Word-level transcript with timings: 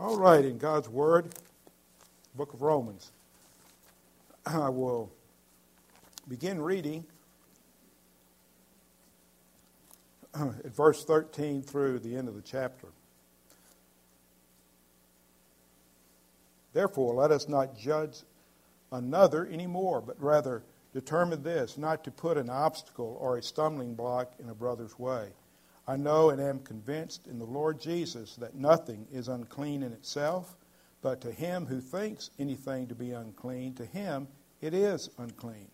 All 0.00 0.16
right, 0.16 0.44
in 0.44 0.58
God's 0.58 0.88
Word, 0.88 1.26
book 2.36 2.54
of 2.54 2.62
Romans, 2.62 3.10
I 4.46 4.68
will 4.68 5.10
begin 6.28 6.60
reading 6.60 7.04
at 10.36 10.72
verse 10.72 11.04
13 11.04 11.62
through 11.62 11.98
the 11.98 12.14
end 12.14 12.28
of 12.28 12.36
the 12.36 12.42
chapter. 12.42 12.86
Therefore, 16.72 17.16
let 17.16 17.32
us 17.32 17.48
not 17.48 17.76
judge 17.76 18.18
another 18.92 19.48
anymore, 19.48 20.00
but 20.00 20.22
rather 20.22 20.62
determine 20.94 21.42
this, 21.42 21.76
not 21.76 22.04
to 22.04 22.12
put 22.12 22.38
an 22.38 22.48
obstacle 22.48 23.18
or 23.20 23.36
a 23.36 23.42
stumbling 23.42 23.96
block 23.96 24.32
in 24.38 24.48
a 24.48 24.54
brother's 24.54 24.96
way. 24.96 25.30
I 25.88 25.96
know 25.96 26.28
and 26.28 26.38
am 26.38 26.58
convinced 26.58 27.26
in 27.26 27.38
the 27.38 27.46
Lord 27.46 27.80
Jesus 27.80 28.36
that 28.36 28.54
nothing 28.54 29.06
is 29.10 29.28
unclean 29.28 29.82
in 29.82 29.94
itself, 29.94 30.54
but 31.00 31.22
to 31.22 31.32
him 31.32 31.64
who 31.64 31.80
thinks 31.80 32.30
anything 32.38 32.88
to 32.88 32.94
be 32.94 33.12
unclean, 33.12 33.72
to 33.76 33.86
him 33.86 34.28
it 34.60 34.74
is 34.74 35.08
unclean. 35.16 35.70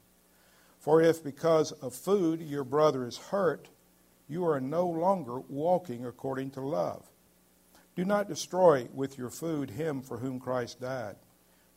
For 0.79 1.03
if 1.03 1.25
because 1.25 1.73
of 1.73 1.95
food 1.95 2.41
your 2.41 2.63
brother 2.63 3.05
is 3.09 3.19
hurt, 3.19 3.69
you 4.29 4.47
are 4.47 4.61
no 4.61 4.87
longer 4.87 5.41
walking 5.41 6.07
according 6.07 6.53
to 6.53 6.61
love. 6.61 7.05
Do 7.97 8.05
not 8.05 8.29
destroy 8.29 8.87
with 8.95 9.19
your 9.19 9.31
food 9.31 9.69
him 9.69 10.01
for 10.01 10.19
whom 10.19 10.39
Christ 10.39 10.81
died. 10.81 11.17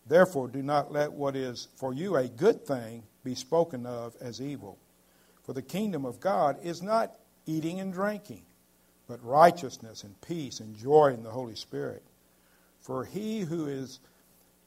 Therefore, 0.06 0.48
do 0.48 0.62
not 0.62 0.92
let 0.92 1.12
what 1.12 1.36
is 1.36 1.70
for 1.76 1.92
you 1.92 2.16
a 2.16 2.28
good 2.28 2.66
thing 2.66 3.04
be 3.24 3.34
spoken 3.34 3.88
of 3.88 4.16
as 4.22 4.40
evil. 4.40 4.78
For 5.42 5.54
the 5.54 5.64
kingdom 5.64 6.06
of 6.06 6.20
God 6.20 6.60
is 6.62 6.84
not 6.84 7.14
eating 7.48 7.80
and 7.80 7.92
drinking, 7.92 8.44
but 9.08 9.24
righteousness 9.24 10.04
and 10.04 10.20
peace 10.22 10.60
and 10.60 10.76
joy 10.76 11.14
in 11.14 11.24
the 11.24 11.32
Holy 11.32 11.56
Spirit. 11.56 12.04
For 12.82 13.06
he 13.06 13.40
who 13.42 13.66
is 13.66 14.00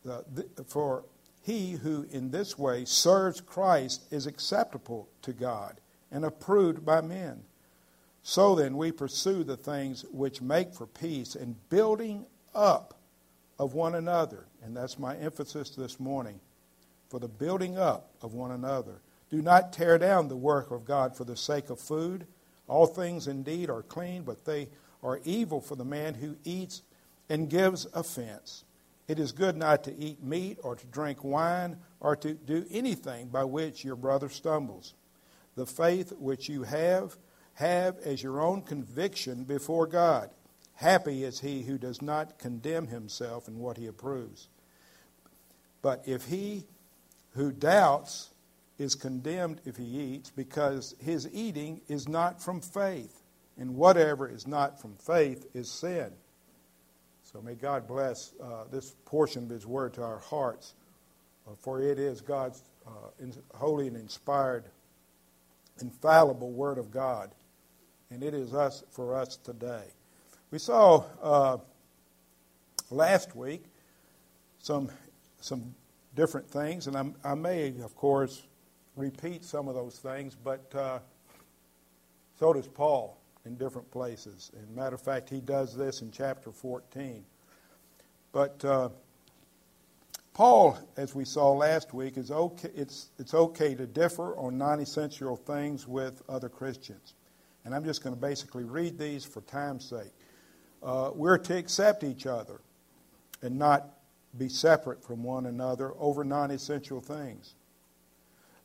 the, 0.05 0.25
for 0.67 1.05
he 1.43 1.73
who 1.73 2.07
in 2.11 2.31
this 2.31 2.59
way 2.59 2.85
serves 2.85 3.41
Christ 3.41 4.03
is 4.11 4.27
acceptable 4.27 5.09
to 5.23 5.33
God 5.33 5.81
and 6.11 6.25
approved 6.25 6.85
by 6.85 7.01
men. 7.01 7.43
So 8.23 8.55
then 8.55 8.77
we 8.77 8.93
pursue 8.93 9.45
the 9.45 9.57
things 9.57 10.05
which 10.11 10.43
make 10.43 10.75
for 10.75 10.87
peace 10.87 11.35
and 11.35 11.57
building 11.69 12.27
up 12.55 12.95
of 13.59 13.75
one 13.75 13.95
another. 13.95 14.47
And 14.63 14.77
that's 14.77 14.99
my 14.99 15.17
emphasis 15.17 15.71
this 15.71 15.99
morning 15.99 16.41
for 17.09 17.19
the 17.19 17.29
building 17.29 17.79
up 17.79 18.11
of 18.23 18.35
one 18.35 18.51
another. 18.51 19.01
Do 19.31 19.41
not 19.43 19.73
tear 19.73 19.97
down 19.99 20.29
the 20.29 20.37
work 20.37 20.71
of 20.71 20.85
God 20.85 21.17
for 21.17 21.25
the 21.25 21.37
sake 21.37 21.71
of 21.71 21.81
food 21.81 22.27
all 22.71 22.87
things 22.87 23.27
indeed 23.27 23.69
are 23.69 23.83
clean, 23.83 24.23
but 24.23 24.45
they 24.45 24.69
are 25.03 25.21
evil 25.25 25.61
for 25.61 25.75
the 25.75 25.85
man 25.85 26.15
who 26.15 26.37
eats 26.45 26.83
and 27.29 27.51
gives 27.51 27.85
offense. 27.93 28.65
It 29.09 29.19
is 29.19 29.33
good 29.33 29.57
not 29.57 29.83
to 29.85 29.97
eat 29.97 30.23
meat 30.23 30.59
or 30.63 30.77
to 30.77 30.87
drink 30.87 31.25
wine 31.25 31.79
or 31.99 32.15
to 32.15 32.33
do 32.33 32.65
anything 32.71 33.27
by 33.27 33.43
which 33.43 33.85
your 33.85 33.97
brother 33.97 34.29
stumbles. 34.29 34.95
The 35.57 35.67
faith 35.67 36.13
which 36.13 36.49
you 36.49 36.63
have, 36.63 37.19
have 37.55 37.99
as 38.05 38.23
your 38.23 38.41
own 38.41 38.63
conviction 38.63 39.43
before 39.43 39.89
God. 39.89 40.31
Happy 40.75 41.25
is 41.25 41.41
he 41.41 41.63
who 41.63 41.77
does 41.77 42.01
not 42.01 42.39
condemn 42.39 42.87
himself 42.87 43.49
in 43.49 43.59
what 43.59 43.79
he 43.79 43.89
approves. 43.89 44.49
But 45.83 46.05
if 46.07 46.27
he 46.27 46.67
who 47.33 47.51
doubts 47.51 48.30
is 48.81 48.95
condemned 48.95 49.61
if 49.67 49.77
he 49.77 49.85
eats 49.85 50.31
because 50.31 50.95
his 50.99 51.29
eating 51.35 51.83
is 51.87 52.09
not 52.09 52.43
from 52.43 52.63
faith. 52.63 53.23
And 53.59 53.77
whatever 53.77 54.27
is 54.27 54.47
not 54.47 54.81
from 54.81 54.95
faith 54.95 55.47
is 55.53 55.71
sin. 55.71 56.11
So 57.23 57.43
may 57.43 57.55
God 57.55 57.87
bless 57.87 58.33
uh, 58.43 58.65
this 58.73 58.95
portion 59.05 59.45
of 59.45 59.51
his 59.51 59.67
word 59.67 59.93
to 59.95 60.03
our 60.03 60.19
hearts, 60.19 60.73
uh, 61.47 61.55
for 61.61 61.83
it 61.83 61.99
is 61.99 62.23
God's 62.23 62.63
uh, 62.87 63.11
in, 63.21 63.35
holy 63.55 63.87
and 63.87 63.97
inspired, 63.97 64.65
infallible 65.83 66.51
word 66.51 66.79
of 66.79 66.91
God. 66.91 67.31
And 68.11 68.23
it 68.23 68.33
is 68.33 68.55
us 68.55 68.83
for 68.91 69.15
us 69.15 69.37
today. 69.37 69.85
We 70.51 70.59
saw 70.59 71.05
uh, 71.23 71.59
last 72.91 73.37
week 73.37 73.65
some 74.59 74.91
some 75.41 75.75
different 76.17 76.49
things, 76.49 76.87
and 76.87 76.97
I'm, 76.97 77.15
i 77.25 77.35
may, 77.35 77.69
of 77.83 77.95
course, 77.95 78.43
repeat 78.97 79.45
some 79.45 79.69
of 79.69 79.75
those 79.75 79.99
things, 79.99 80.37
but 80.43 80.75
uh, 80.75 80.99
so 82.39 82.53
does 82.53 82.69
Paul 82.69 83.21
in 83.47 83.57
different 83.57 83.91
places. 83.91 84.51
And 84.57 84.77
matter 84.77 84.95
of 84.95 85.03
fact, 85.03 85.31
he 85.31 85.41
does 85.41 85.77
this 85.77 86.03
in 86.03 86.11
chapter 86.11 86.53
14. 86.53 87.25
But 88.33 88.65
uh, 88.65 88.91
Paul, 90.35 90.79
as 90.97 91.15
we 91.15 91.25
saw 91.25 91.53
last 91.53 91.93
week, 91.93 92.17
is 92.17 92.31
okay. 92.31 92.71
It's 92.75 93.11
it's 93.19 93.35
okay 93.35 93.75
to 93.75 93.87
differ 93.87 94.37
on 94.37 94.57
non-essential 94.57 95.37
things 95.37 95.89
with 95.89 96.23
other 96.29 96.49
Christians, 96.49 97.15
and 97.65 97.75
I'm 97.75 97.85
just 97.85 98.03
going 98.03 98.15
to 98.15 98.21
basically 98.21 98.65
read 98.65 98.99
these 98.99 99.25
for 99.25 99.41
time's 99.43 99.85
sake. 99.85 100.13
Uh, 100.83 101.11
we're 101.15 101.39
to 101.39 101.57
accept 101.57 102.05
each 102.05 102.27
other 102.27 102.61
and 103.43 103.59
not 103.59 103.89
be 104.39 104.49
separate 104.49 105.03
from 105.03 105.25
one 105.25 105.47
another 105.47 105.93
over 105.99 106.23
non-essential 106.25 107.01
things. 107.01 107.55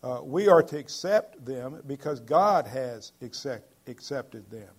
Uh, 0.05 0.19
we 0.21 0.47
are 0.47 0.61
to 0.61 0.77
accept 0.77 1.43
them 1.43 1.81
because 1.87 2.19
God 2.19 2.67
has 2.67 3.11
accept, 3.23 3.73
accepted 3.87 4.47
them. 4.51 4.69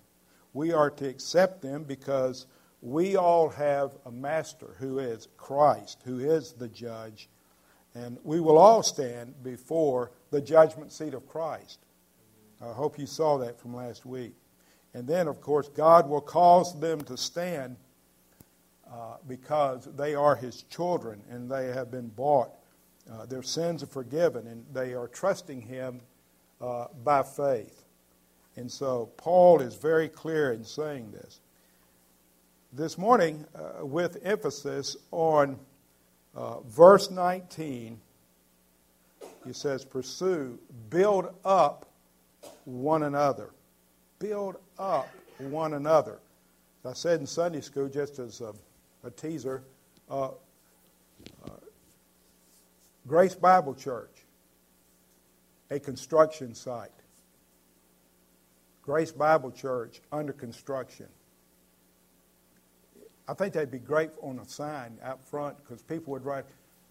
We 0.53 0.73
are 0.73 0.89
to 0.89 1.09
accept 1.09 1.63
them 1.63 1.83
because 1.83 2.47
we 2.81 3.17
all 3.17 3.49
have 3.49 3.97
a 4.07 4.13
master 4.13 4.77
who 4.79 5.01
is 5.01 5.27
Christ, 5.37 6.01
who 6.05 6.21
is 6.21 6.53
the 6.53 6.69
judge, 6.69 7.29
and 7.93 8.19
we 8.23 8.39
will 8.39 8.57
all 8.57 8.85
stand 8.85 9.43
before 9.43 10.13
the 10.31 10.41
judgment 10.41 10.93
seat 10.93 11.13
of 11.13 11.27
Christ. 11.27 11.81
I 12.63 12.73
hope 12.73 12.97
you 12.97 13.07
saw 13.07 13.37
that 13.39 13.59
from 13.59 13.75
last 13.75 14.07
week. 14.07 14.35
And 14.95 15.09
then, 15.09 15.27
of 15.27 15.41
course, 15.41 15.69
God 15.69 16.09
will 16.09 16.21
cause 16.21 16.79
them 16.79 17.01
to 17.01 17.17
stand 17.17 17.77
uh, 18.89 19.17
because 19.27 19.89
they 19.97 20.15
are 20.15 20.37
His 20.37 20.63
children 20.71 21.21
and 21.29 21.51
they 21.51 21.67
have 21.73 21.91
been 21.91 22.09
bought 22.11 22.53
uh, 23.11 23.27
their 23.27 23.43
sins 23.43 23.83
are 23.83 23.89
forgiven, 23.89 24.47
and 24.47 24.65
they 24.73 24.95
are 24.95 25.09
trusting 25.09 25.63
Him 25.63 26.01
uh, 26.61 26.87
by 27.05 27.23
faith. 27.23 27.85
And 28.57 28.71
so 28.71 29.11
Paul 29.17 29.61
is 29.61 29.75
very 29.75 30.09
clear 30.09 30.53
in 30.53 30.65
saying 30.65 31.13
this. 31.13 31.41
This 32.73 32.99
morning, 32.99 33.45
uh, 33.55 33.85
with 33.87 34.19
emphasis 34.25 34.97
on 35.11 35.59
uh, 36.35 36.61
verse 36.61 37.11
19, 37.11 38.01
he 39.47 39.53
says, 39.53 39.85
Pursue, 39.85 40.59
build 40.91 41.33
up 41.45 41.87
one 42.65 43.05
another. 43.05 43.51
Build 44.19 44.57
up 44.79 45.09
one 45.39 45.75
another. 45.75 46.19
As 46.85 46.91
I 46.91 46.95
said 46.95 47.21
in 47.21 47.27
Sunday 47.27 47.61
school, 47.61 47.89
just 47.89 48.19
as 48.19 48.41
a, 48.41 48.53
a 49.05 49.11
teaser, 49.11 49.63
uh, 50.11 50.31
Grace 53.07 53.35
Bible 53.35 53.75
Church, 53.75 54.25
a 55.71 55.79
construction 55.79 56.55
site. 56.55 56.91
Grace 58.83 59.13
Bible 59.13 59.51
Church 59.51 60.01
under 60.13 60.33
construction. 60.33 61.07
I 63.29 63.35
think 63.35 63.55
they'd 63.55 63.71
be 63.71 63.79
great 63.79 64.11
on 64.23 64.39
a 64.39 64.45
sign 64.45 64.99
out 65.03 65.23
front 65.29 65.57
because 65.59 65.83
people 65.83 66.13
would 66.13 66.25
write, 66.25 66.45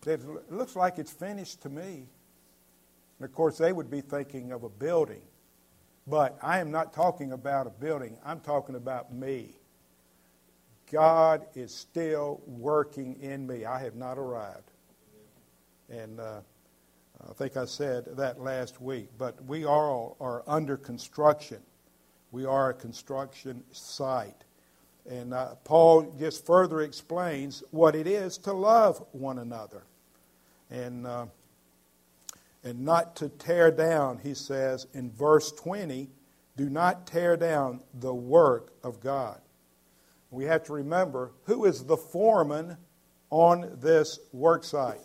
it 0.05 0.21
looks 0.51 0.75
like 0.75 0.99
it's 0.99 1.11
finished 1.11 1.61
to 1.61 1.69
me. 1.69 2.05
And 3.19 3.25
of 3.25 3.33
course, 3.33 3.57
they 3.57 3.71
would 3.71 3.89
be 3.89 4.01
thinking 4.01 4.51
of 4.51 4.63
a 4.63 4.69
building. 4.69 5.21
But 6.07 6.37
I 6.41 6.59
am 6.59 6.71
not 6.71 6.93
talking 6.93 7.31
about 7.31 7.67
a 7.67 7.71
building, 7.71 8.17
I'm 8.23 8.39
talking 8.39 8.75
about 8.75 9.13
me. 9.13 9.55
God 10.91 11.45
is 11.55 11.73
still 11.73 12.41
working 12.45 13.19
in 13.21 13.47
me. 13.47 13.65
I 13.65 13.79
have 13.79 13.95
not 13.95 14.19
arrived. 14.19 14.71
And 15.89 16.19
uh, 16.19 16.41
I 17.29 17.33
think 17.33 17.57
I 17.57 17.65
said 17.65 18.05
that 18.17 18.41
last 18.41 18.81
week. 18.81 19.09
But 19.17 19.43
we 19.45 19.65
all 19.65 20.17
are 20.19 20.43
under 20.47 20.77
construction. 20.77 21.59
We 22.31 22.45
are 22.45 22.71
a 22.71 22.73
construction 22.73 23.63
site. 23.71 24.43
And 25.09 25.33
uh, 25.33 25.55
Paul 25.63 26.15
just 26.17 26.45
further 26.45 26.81
explains 26.81 27.63
what 27.71 27.95
it 27.95 28.07
is 28.07 28.37
to 28.39 28.53
love 28.53 29.05
one 29.11 29.39
another. 29.39 29.83
And, 30.71 31.05
uh, 31.05 31.27
and 32.63 32.79
not 32.83 33.15
to 33.17 33.29
tear 33.29 33.69
down, 33.69 34.19
he 34.23 34.33
says 34.33 34.87
in 34.93 35.11
verse 35.11 35.51
20, 35.51 36.09
do 36.57 36.69
not 36.69 37.05
tear 37.05 37.37
down 37.37 37.81
the 37.93 38.13
work 38.13 38.71
of 38.83 38.99
God. 38.99 39.39
We 40.31 40.45
have 40.45 40.63
to 40.65 40.73
remember 40.73 41.31
who 41.43 41.65
is 41.65 41.83
the 41.83 41.97
foreman 41.97 42.77
on 43.29 43.77
this 43.79 44.19
work 44.33 44.63
site. 44.63 44.99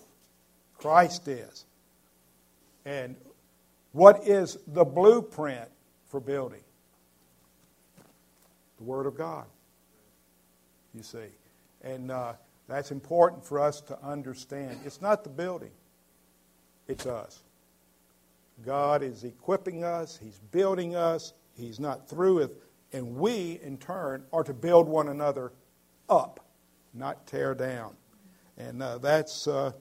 Christ 0.80 1.28
is. 1.28 1.66
And 2.84 3.16
what 3.92 4.26
is 4.26 4.56
the 4.66 4.84
blueprint 4.84 5.68
for 6.08 6.20
building? 6.20 6.62
The 8.78 8.84
Word 8.84 9.06
of 9.06 9.16
God. 9.16 9.44
You 10.94 11.02
see. 11.02 11.18
And 11.82 12.10
uh, 12.10 12.32
that's 12.66 12.90
important 12.90 13.44
for 13.44 13.60
us 13.60 13.80
to 13.82 13.98
understand. 14.02 14.78
It's 14.84 15.02
not 15.02 15.22
the 15.22 15.30
building, 15.30 15.72
it's 16.88 17.06
us. 17.06 17.40
God 18.64 19.02
is 19.02 19.24
equipping 19.24 19.84
us, 19.84 20.18
He's 20.22 20.38
building 20.50 20.94
us, 20.94 21.32
He's 21.54 21.80
not 21.80 22.08
through 22.08 22.36
with, 22.36 22.52
and 22.92 23.16
we, 23.16 23.60
in 23.62 23.76
turn, 23.78 24.24
are 24.32 24.44
to 24.44 24.54
build 24.54 24.88
one 24.88 25.08
another 25.08 25.52
up, 26.08 26.40
not 26.94 27.26
tear 27.26 27.54
down. 27.54 27.94
And 28.58 28.82
uh, 28.82 28.98
that's, 28.98 29.46
uh, 29.46 29.72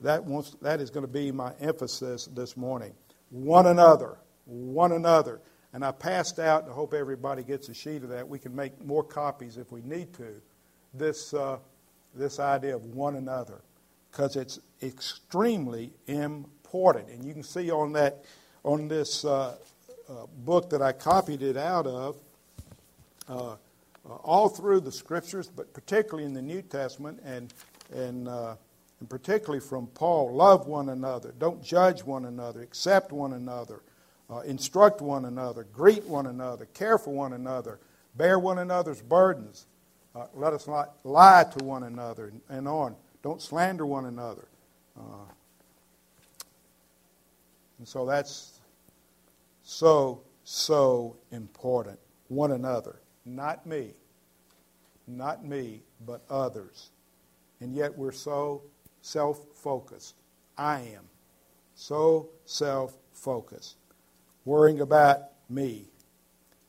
that, 0.00 0.24
wants, 0.24 0.56
that 0.62 0.80
is 0.80 0.90
going 0.90 1.06
to 1.06 1.12
be 1.12 1.32
my 1.32 1.52
emphasis 1.60 2.26
this 2.26 2.56
morning. 2.56 2.92
One 3.30 3.66
another, 3.66 4.18
one 4.46 4.92
another. 4.92 5.40
And 5.72 5.84
I 5.84 5.92
passed 5.92 6.38
out, 6.38 6.62
and 6.62 6.72
I 6.72 6.74
hope 6.74 6.94
everybody 6.94 7.42
gets 7.42 7.68
a 7.68 7.74
sheet 7.74 8.02
of 8.02 8.08
that. 8.10 8.26
We 8.26 8.38
can 8.38 8.54
make 8.54 8.84
more 8.84 9.04
copies 9.04 9.58
if 9.58 9.70
we 9.70 9.82
need 9.82 10.14
to. 10.14 10.40
This, 10.94 11.34
uh, 11.34 11.58
this 12.14 12.40
idea 12.40 12.74
of 12.74 12.84
one 12.86 13.16
another, 13.16 13.60
because 14.10 14.36
it's 14.36 14.60
extremely 14.82 15.92
important. 16.06 17.10
And 17.10 17.24
you 17.24 17.34
can 17.34 17.42
see 17.42 17.70
on 17.70 17.92
that, 17.92 18.24
on 18.64 18.88
this 18.88 19.24
uh, 19.24 19.56
uh, 20.08 20.12
book 20.44 20.70
that 20.70 20.80
I 20.80 20.92
copied 20.92 21.42
it 21.42 21.56
out 21.56 21.86
of, 21.86 22.16
uh, 23.28 23.56
uh, 24.08 24.14
all 24.24 24.48
through 24.48 24.80
the 24.80 24.92
scriptures, 24.92 25.50
but 25.54 25.74
particularly 25.74 26.24
in 26.24 26.32
the 26.32 26.40
New 26.40 26.62
Testament 26.62 27.20
and 27.24 27.52
and 27.94 28.28
uh, 28.28 28.54
and 29.00 29.08
particularly 29.08 29.60
from 29.60 29.86
Paul, 29.88 30.34
love 30.34 30.66
one 30.66 30.88
another, 30.88 31.34
don't 31.38 31.62
judge 31.62 32.02
one 32.02 32.24
another, 32.24 32.62
accept 32.62 33.12
one 33.12 33.32
another, 33.32 33.82
uh, 34.30 34.40
instruct 34.40 35.00
one 35.00 35.24
another, 35.24 35.64
greet 35.64 36.04
one 36.04 36.26
another, 36.26 36.66
care 36.66 36.98
for 36.98 37.12
one 37.12 37.32
another, 37.32 37.78
bear 38.16 38.38
one 38.38 38.58
another's 38.58 39.00
burdens, 39.00 39.66
uh, 40.14 40.26
let 40.34 40.52
us 40.52 40.66
not 40.66 40.94
lie 41.04 41.44
to 41.56 41.64
one 41.64 41.84
another, 41.84 42.32
and, 42.48 42.66
on. 42.66 42.96
Don't 43.22 43.42
slander 43.42 43.84
one 43.86 44.06
another. 44.06 44.48
Uh, 44.98 45.30
and 47.78 47.86
so 47.86 48.06
that's 48.06 48.60
so, 49.62 50.22
so 50.44 51.16
important. 51.30 51.98
One 52.28 52.52
another. 52.52 53.00
Not 53.24 53.66
me. 53.66 53.92
Not 55.06 55.44
me, 55.44 55.82
but 56.04 56.22
others. 56.30 56.90
And 57.60 57.74
yet 57.74 57.96
we're 57.96 58.12
so 58.12 58.62
self 59.08 59.44
focused. 59.54 60.14
I 60.56 60.80
am. 60.80 61.04
So 61.74 62.28
self 62.44 62.94
focused. 63.12 63.76
Worrying 64.44 64.80
about 64.80 65.30
me. 65.48 65.86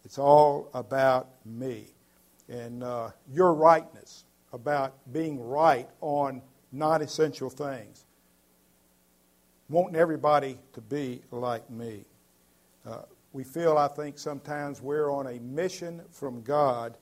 It's 0.05 0.17
all 0.17 0.69
about 0.73 1.27
me. 1.45 1.87
And 2.47 2.83
uh, 2.83 3.11
your 3.31 3.53
rightness, 3.53 4.23
about 4.53 4.93
being 5.13 5.39
right 5.39 5.87
on 6.01 6.41
non 6.71 7.01
essential 7.01 7.49
things. 7.49 8.05
Wanting 9.69 9.95
everybody 9.95 10.57
to 10.73 10.81
be 10.81 11.21
like 11.31 11.69
me. 11.69 12.05
Uh, 12.87 13.01
we 13.33 13.43
feel, 13.43 13.77
I 13.77 13.87
think, 13.87 14.17
sometimes 14.17 14.81
we're 14.81 15.11
on 15.11 15.27
a 15.27 15.39
mission 15.39 16.01
from 16.09 16.41
God 16.41 16.97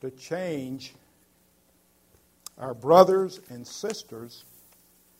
to 0.00 0.10
change 0.12 0.94
our 2.58 2.74
brothers 2.74 3.40
and 3.50 3.66
sisters 3.66 4.44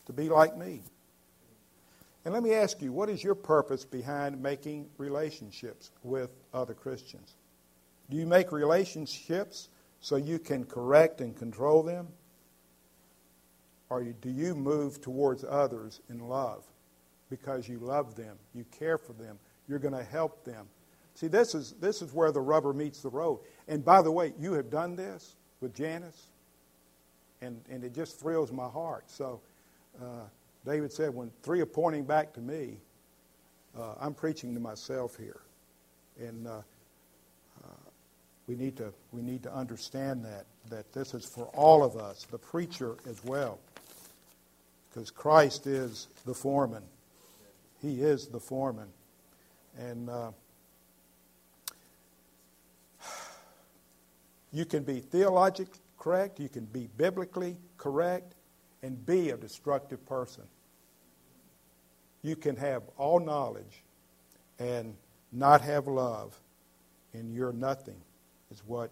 to 0.07 0.13
be 0.13 0.29
like 0.29 0.57
me. 0.57 0.83
And 2.25 2.33
let 2.33 2.43
me 2.43 2.55
ask 2.55 2.81
you, 2.81 2.93
what 2.93 3.11
is 3.11 3.23
your 3.23 3.35
purpose 3.35 3.85
behind 3.85 4.41
making 4.41 4.89
relationships 4.97 5.91
with 6.03 6.31
other 6.55 6.73
Christians? 6.75 7.35
Do 8.09 8.17
you 8.17 8.27
make 8.27 8.51
relationships 8.53 9.69
so 10.01 10.17
you 10.17 10.39
can 10.39 10.65
correct 10.65 11.21
and 11.21 11.37
control 11.37 11.83
them? 11.83 12.09
Or 13.91 14.03
do 14.03 14.31
you 14.31 14.55
move 14.55 15.01
towards 15.03 15.45
others 15.45 16.01
in 16.09 16.19
love 16.19 16.65
because 17.29 17.69
you 17.69 17.79
love 17.79 18.15
them, 18.15 18.37
you 18.55 18.65
care 18.79 18.99
for 18.99 19.13
them, 19.13 19.39
you're 19.69 19.79
going 19.79 19.95
to 19.95 20.05
help 20.05 20.45
them? 20.45 20.67
See, 21.15 21.29
this 21.29 21.55
is, 21.55 21.73
this 21.81 22.03
is 22.03 22.13
where 22.13 22.33
the 22.33 22.41
rubber 22.41 22.73
meets 22.73 23.03
the 23.03 23.11
road. 23.11 23.41
And 23.69 23.85
by 23.85 24.03
the 24.03 24.11
way, 24.11 24.33
you 24.39 24.55
have 24.55 24.71
done 24.71 24.97
this 24.97 25.37
with 25.61 25.75
Janice 25.75 26.29
and, 27.41 27.61
and 27.71 27.85
it 27.85 27.95
just 27.95 28.19
thrills 28.19 28.53
my 28.53 28.69
heart. 28.69 29.05
So 29.11 29.41
uh, 30.01 30.25
David 30.65 30.93
said, 30.93 31.15
when 31.15 31.31
three 31.43 31.61
are 31.61 31.67
pointing 31.67 32.05
back 32.05 32.33
to 32.35 32.41
me, 32.41 32.79
uh, 33.79 33.95
I'm 34.01 34.15
preaching 34.15 34.55
to 34.55 34.61
myself 34.61 35.17
here. 35.17 35.41
And 36.19 36.47
uh, 36.47 36.51
uh, 36.51 37.69
we, 38.47 38.55
need 38.55 38.77
to, 38.77 38.93
we 39.13 39.21
need 39.21 39.43
to 39.43 39.53
understand 39.53 40.25
that, 40.25 40.47
that 40.71 40.93
this 40.93 41.13
is 41.15 41.25
for 41.25 41.47
all 41.55 41.83
of 41.83 41.97
us, 41.97 42.25
the 42.31 42.39
preacher 42.39 42.97
as 43.09 43.23
well. 43.25 43.59
Because 44.89 45.11
Christ 45.11 45.67
is 45.67 46.07
the 46.25 46.35
foreman. 46.35 46.85
He 47.83 48.01
is 48.01 48.29
the 48.29 48.41
foreman. 48.41 48.89
And 49.79 50.09
uh, 50.09 50.31
you 54.53 54.65
can 54.65 54.85
be 54.85 55.01
theologically 55.01 55.81
correct, 56.05 56.39
you 56.39 56.51
can 56.51 56.67
be 56.67 56.87
biblically 56.99 57.56
correct, 57.79 58.35
and 58.83 59.06
be 59.06 59.31
a 59.31 59.37
destructive 59.39 60.05
person. 60.05 60.45
You 62.21 62.37
can 62.37 62.56
have 62.56 62.83
all 62.99 63.19
knowledge 63.19 63.83
and 64.59 64.95
not 65.33 65.62
have 65.62 65.87
love, 65.87 66.39
and 67.15 67.33
you're 67.33 67.55
nothing, 67.55 67.97
is 68.53 68.62
what 68.67 68.91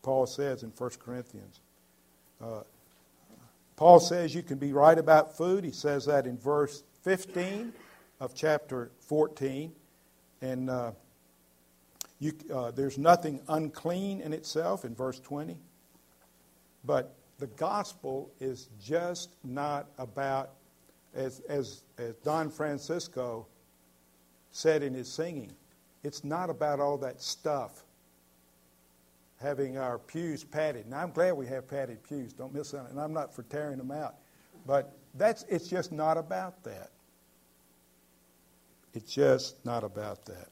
Paul 0.00 0.24
says 0.24 0.62
in 0.62 0.70
1 0.70 0.90
Corinthians. 1.04 1.60
Uh, 2.42 2.62
Paul 3.76 4.00
says 4.00 4.34
you 4.34 4.42
can 4.42 4.56
be 4.56 4.72
right 4.72 4.98
about 4.98 5.36
food. 5.36 5.64
He 5.64 5.70
says 5.70 6.06
that 6.06 6.26
in 6.26 6.38
verse 6.38 6.82
15 7.02 7.74
of 8.20 8.34
chapter 8.34 8.90
14. 9.00 9.70
And 10.40 10.70
uh, 10.70 10.92
you, 12.20 12.32
uh, 12.50 12.70
there's 12.70 12.96
nothing 12.96 13.42
unclean 13.48 14.22
in 14.22 14.32
itself 14.32 14.86
in 14.86 14.94
verse 14.94 15.20
20. 15.20 15.58
But 16.84 17.14
the 17.38 17.46
gospel 17.48 18.30
is 18.40 18.68
just 18.82 19.30
not 19.42 19.86
about, 19.98 20.50
as, 21.14 21.40
as, 21.48 21.82
as 21.98 22.14
Don 22.16 22.50
Francisco 22.50 23.46
said 24.50 24.82
in 24.82 24.94
his 24.94 25.10
singing, 25.10 25.52
it's 26.02 26.22
not 26.22 26.50
about 26.50 26.80
all 26.80 26.98
that 26.98 27.20
stuff 27.20 27.84
having 29.40 29.76
our 29.78 29.98
pews 29.98 30.44
padded. 30.44 30.88
Now, 30.88 31.00
I'm 31.02 31.10
glad 31.10 31.32
we 31.32 31.46
have 31.46 31.66
padded 31.68 32.02
pews. 32.02 32.32
Don't 32.32 32.54
miss 32.54 32.72
it. 32.72 32.80
And 32.90 33.00
I'm 33.00 33.12
not 33.12 33.34
for 33.34 33.42
tearing 33.44 33.78
them 33.78 33.90
out. 33.90 34.16
But 34.66 34.96
that's, 35.14 35.44
it's 35.48 35.68
just 35.68 35.92
not 35.92 36.16
about 36.16 36.62
that. 36.64 36.90
It's 38.94 39.12
just 39.12 39.64
not 39.64 39.82
about 39.82 40.24
that. 40.26 40.48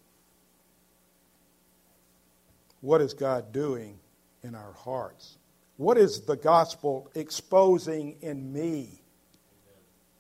What 2.81 3.01
is 3.01 3.15
God 3.15 3.53
doing 3.53 3.99
in 4.43 4.55
our 4.55 4.73
hearts? 4.73 5.39
What 5.83 5.99
is 5.99 6.21
the 6.21 6.37
gospel 6.37 7.11
exposing 7.17 8.19
in 8.21 8.53
me? 8.53 9.03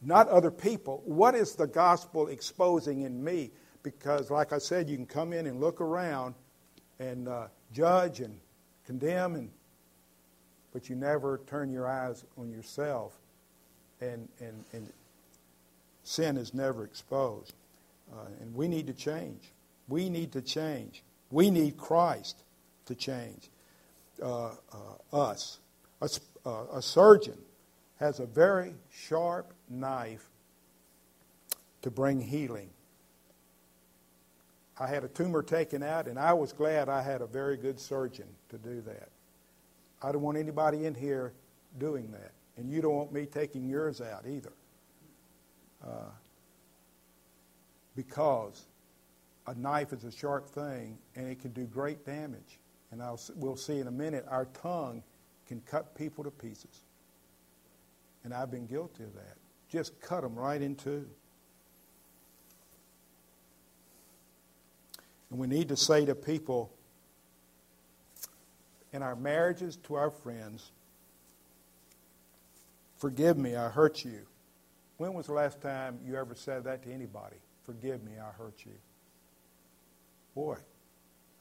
Not 0.01 0.27
other 0.27 0.51
people. 0.51 1.03
What 1.05 1.37
is 1.37 1.55
the 1.55 1.69
gospel 1.69 2.27
exposing 2.27 3.03
in 3.03 3.23
me? 3.23 3.53
Because, 3.85 4.29
like 4.29 4.53
I 4.53 4.59
said, 4.59 4.91
you 4.91 4.97
can 4.97 5.07
come 5.07 5.33
in 5.33 5.47
and 5.47 5.61
look 5.61 5.81
around 5.81 6.35
and 6.99 7.29
uh, 7.29 7.47
judge 7.73 8.19
and 8.19 8.41
condemn, 8.87 9.37
and, 9.37 9.51
but 10.73 10.89
you 10.89 10.97
never 10.97 11.41
turn 11.47 11.71
your 11.71 11.87
eyes 11.87 12.25
on 12.37 12.51
yourself, 12.51 13.17
and, 14.01 14.29
and, 14.41 14.65
and 14.73 14.93
sin 16.03 16.39
is 16.39 16.53
never 16.53 16.83
exposed. 16.83 17.55
Uh, 18.13 18.27
and 18.41 18.53
we 18.53 18.67
need 18.67 18.89
to 18.89 18.95
change. 18.95 19.53
We 19.87 20.09
need 20.09 20.33
to 20.33 20.43
change. 20.43 21.05
We 21.31 21.51
need 21.51 21.77
Christ 21.77 22.43
to 22.87 22.97
change 22.97 23.52
uh, 24.21 24.51
uh, 24.73 25.17
us. 25.17 25.59
A, 26.01 26.09
uh, 26.45 26.65
a 26.75 26.83
surgeon 26.83 27.39
has 27.99 28.19
a 28.19 28.27
very 28.27 28.75
sharp 28.91 29.53
knife 29.69 30.29
to 31.83 31.91
bring 31.91 32.21
healing. 32.21 32.71
I 34.79 34.87
had 34.87 35.05
a 35.05 35.09
tumor 35.09 35.43
taken 35.43 35.83
out, 35.83 36.09
and 36.09 36.19
I 36.19 36.33
was 36.33 36.53
glad 36.53 36.89
I 36.89 37.03
had 37.03 37.21
a 37.21 37.27
very 37.27 37.57
good 37.57 37.79
surgeon 37.79 38.27
to 38.49 38.59
do 38.59 38.81
that. 38.83 39.09
I 40.03 40.11
don't 40.11 40.23
want 40.23 40.39
anybody 40.39 40.87
in 40.87 40.95
here 40.95 41.33
doing 41.79 42.11
that, 42.13 42.33
and 42.57 42.69
you 42.69 42.83
don't 42.83 42.95
want 42.95 43.13
me 43.13 43.27
taking 43.27 43.69
yours 43.69 44.01
out 44.01 44.25
either. 44.27 44.53
Uh, 45.85 46.11
because 47.95 48.65
a 49.47 49.55
knife 49.55 49.93
is 49.93 50.05
a 50.05 50.11
sharp 50.11 50.49
thing, 50.49 50.97
and 51.15 51.29
it 51.29 51.41
can 51.41 51.53
do 51.53 51.65
great 51.65 52.05
damage 52.07 52.59
and 52.93 53.03
I'll, 53.03 53.19
we'll 53.35 53.57
see 53.57 53.79
in 53.79 53.89
a 53.89 53.91
minute, 53.91 54.27
our 54.29 54.45
tongue 54.45 55.03
can 55.49 55.61
cut 55.63 55.97
people 55.97 56.23
to 56.25 56.31
pieces. 56.31 56.85
And 58.23 58.33
I've 58.33 58.51
been 58.51 58.67
guilty 58.67 59.03
of 59.03 59.15
that. 59.15 59.37
Just 59.69 60.01
cut 60.01 60.23
them 60.23 60.37
right 60.37 60.61
in 60.61 60.77
two. 60.77 61.09
And 65.31 65.39
we 65.39 65.47
need 65.47 65.71
to 65.71 65.77
say 65.77 66.05
to 66.05 66.15
people 66.15 66.71
in 68.93 69.03
our 69.03 69.17
marriages, 69.17 69.77
to 69.85 69.95
our 69.95 70.11
friends, 70.11 70.71
Forgive 72.99 73.37
me, 73.37 73.57
I 73.57 73.69
hurt 73.69 74.05
you. 74.05 74.21
When 74.97 75.13
was 75.15 75.27
the 75.27 75.33
last 75.33 75.61
time 75.61 75.99
you 76.07 76.15
ever 76.15 76.37
said 76.37 76.63
that 76.65 76.85
to 76.85 76.93
anybody? 76.93 77.35
Forgive 77.65 78.05
me, 78.05 78.13
I 78.21 78.31
hurt 78.31 78.65
you. 78.65 78.75
Boy, 80.37 80.59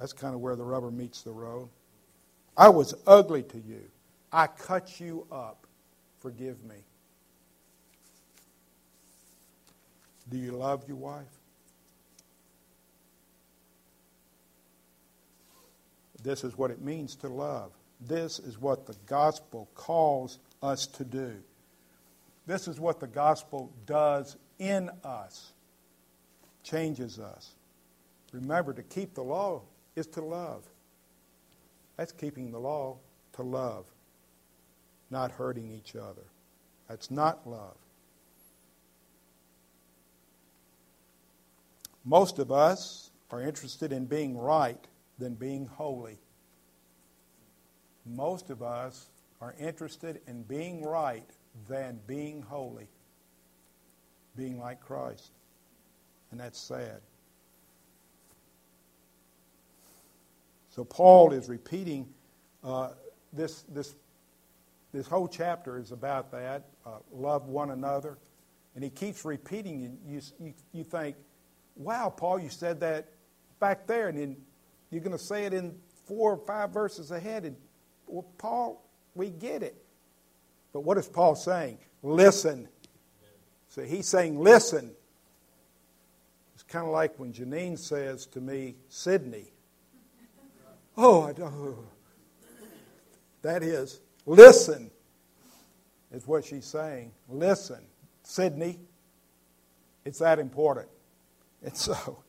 that's 0.01 0.13
kind 0.13 0.33
of 0.33 0.41
where 0.41 0.55
the 0.55 0.63
rubber 0.63 0.89
meets 0.89 1.21
the 1.21 1.31
road. 1.31 1.69
I 2.57 2.69
was 2.69 2.95
ugly 3.05 3.43
to 3.43 3.57
you. 3.57 3.83
I 4.31 4.47
cut 4.47 4.99
you 4.99 5.27
up. 5.31 5.67
Forgive 6.21 6.63
me. 6.63 6.77
Do 10.27 10.39
you 10.39 10.53
love 10.53 10.85
your 10.87 10.97
wife? 10.97 11.21
This 16.23 16.43
is 16.43 16.57
what 16.57 16.71
it 16.71 16.81
means 16.81 17.15
to 17.17 17.27
love. 17.27 17.71
This 17.99 18.39
is 18.39 18.59
what 18.59 18.87
the 18.87 18.95
gospel 19.05 19.69
calls 19.75 20.39
us 20.63 20.87
to 20.87 21.05
do. 21.05 21.35
This 22.47 22.67
is 22.67 22.79
what 22.79 22.99
the 22.99 23.07
gospel 23.07 23.71
does 23.85 24.35
in 24.57 24.89
us, 25.03 25.51
changes 26.63 27.19
us. 27.19 27.51
Remember, 28.33 28.73
to 28.73 28.81
keep 28.81 29.13
the 29.13 29.23
law 29.23 29.61
is 29.95 30.07
to 30.07 30.21
love. 30.21 30.63
That's 31.97 32.11
keeping 32.11 32.51
the 32.51 32.59
law 32.59 32.97
to 33.33 33.43
love, 33.43 33.85
not 35.09 35.31
hurting 35.31 35.71
each 35.71 35.95
other. 35.95 36.23
That's 36.87 37.11
not 37.11 37.47
love. 37.47 37.77
Most 42.03 42.39
of 42.39 42.51
us 42.51 43.11
are 43.29 43.41
interested 43.41 43.91
in 43.91 44.05
being 44.05 44.37
right 44.37 44.83
than 45.19 45.35
being 45.35 45.67
holy. 45.67 46.17
Most 48.05 48.49
of 48.49 48.63
us 48.63 49.07
are 49.39 49.53
interested 49.59 50.19
in 50.27 50.43
being 50.43 50.83
right 50.83 51.29
than 51.67 51.99
being 52.07 52.41
holy, 52.41 52.87
being 54.35 54.59
like 54.59 54.79
Christ. 54.81 55.31
And 56.31 56.39
that's 56.39 56.59
sad. 56.59 57.01
So 60.71 60.85
Paul 60.85 61.33
is 61.33 61.49
repeating 61.49 62.07
uh, 62.63 62.91
this, 63.33 63.63
this, 63.63 63.93
this 64.93 65.05
whole 65.05 65.27
chapter 65.27 65.77
is 65.77 65.91
about 65.91 66.31
that 66.31 66.69
uh, 66.85 66.99
love 67.11 67.47
one 67.47 67.71
another. 67.71 68.17
And 68.73 68.83
he 68.83 68.89
keeps 68.89 69.25
repeating, 69.25 69.83
and 69.83 69.97
you, 70.07 70.21
you, 70.39 70.53
you 70.71 70.83
think, 70.85 71.17
wow, 71.75 72.09
Paul, 72.09 72.39
you 72.39 72.49
said 72.49 72.79
that 72.79 73.09
back 73.59 73.85
there, 73.85 74.07
and 74.07 74.17
then 74.17 74.37
you're 74.89 75.01
going 75.01 75.17
to 75.17 75.23
say 75.23 75.43
it 75.43 75.53
in 75.53 75.75
four 76.05 76.31
or 76.31 76.37
five 76.37 76.71
verses 76.71 77.11
ahead. 77.11 77.43
And, 77.43 77.57
well, 78.07 78.25
Paul, 78.37 78.89
we 79.13 79.29
get 79.29 79.63
it. 79.63 79.75
But 80.71 80.81
what 80.81 80.97
is 80.97 81.09
Paul 81.09 81.35
saying? 81.35 81.79
Listen. 82.01 82.69
So 83.67 83.81
he's 83.81 84.07
saying, 84.07 84.39
listen. 84.39 84.91
It's 86.53 86.63
kind 86.63 86.85
of 86.85 86.93
like 86.93 87.19
when 87.19 87.33
Janine 87.33 87.77
says 87.77 88.25
to 88.27 88.39
me, 88.39 88.77
Sydney. 88.87 89.51
Oh, 90.97 91.23
I 91.23 91.33
don't. 91.33 91.77
That 93.41 93.63
is, 93.63 94.01
listen, 94.25 94.91
is 96.11 96.27
what 96.27 96.45
she's 96.45 96.65
saying. 96.65 97.11
Listen. 97.27 97.79
Sydney, 98.23 98.79
it's 100.05 100.19
that 100.19 100.39
important. 100.39 100.87
And 101.63 101.75
so 101.75 102.23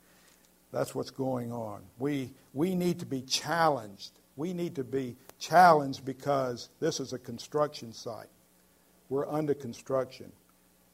that's 0.73 0.95
what's 0.95 1.11
going 1.11 1.53
on. 1.53 1.83
We, 1.99 2.33
we 2.53 2.75
need 2.75 2.99
to 3.01 3.07
be 3.07 3.23
challenged. 3.23 4.13
We 4.37 4.53
need 4.53 4.75
to 4.77 4.85
be 4.85 5.17
challenged 5.39 6.05
because 6.05 6.71
this 6.81 7.01
is 7.01 7.13
a 7.13 7.19
construction 7.19 7.93
site. 7.93 8.29
We're 9.09 9.29
under 9.29 9.55
construction. 9.55 10.33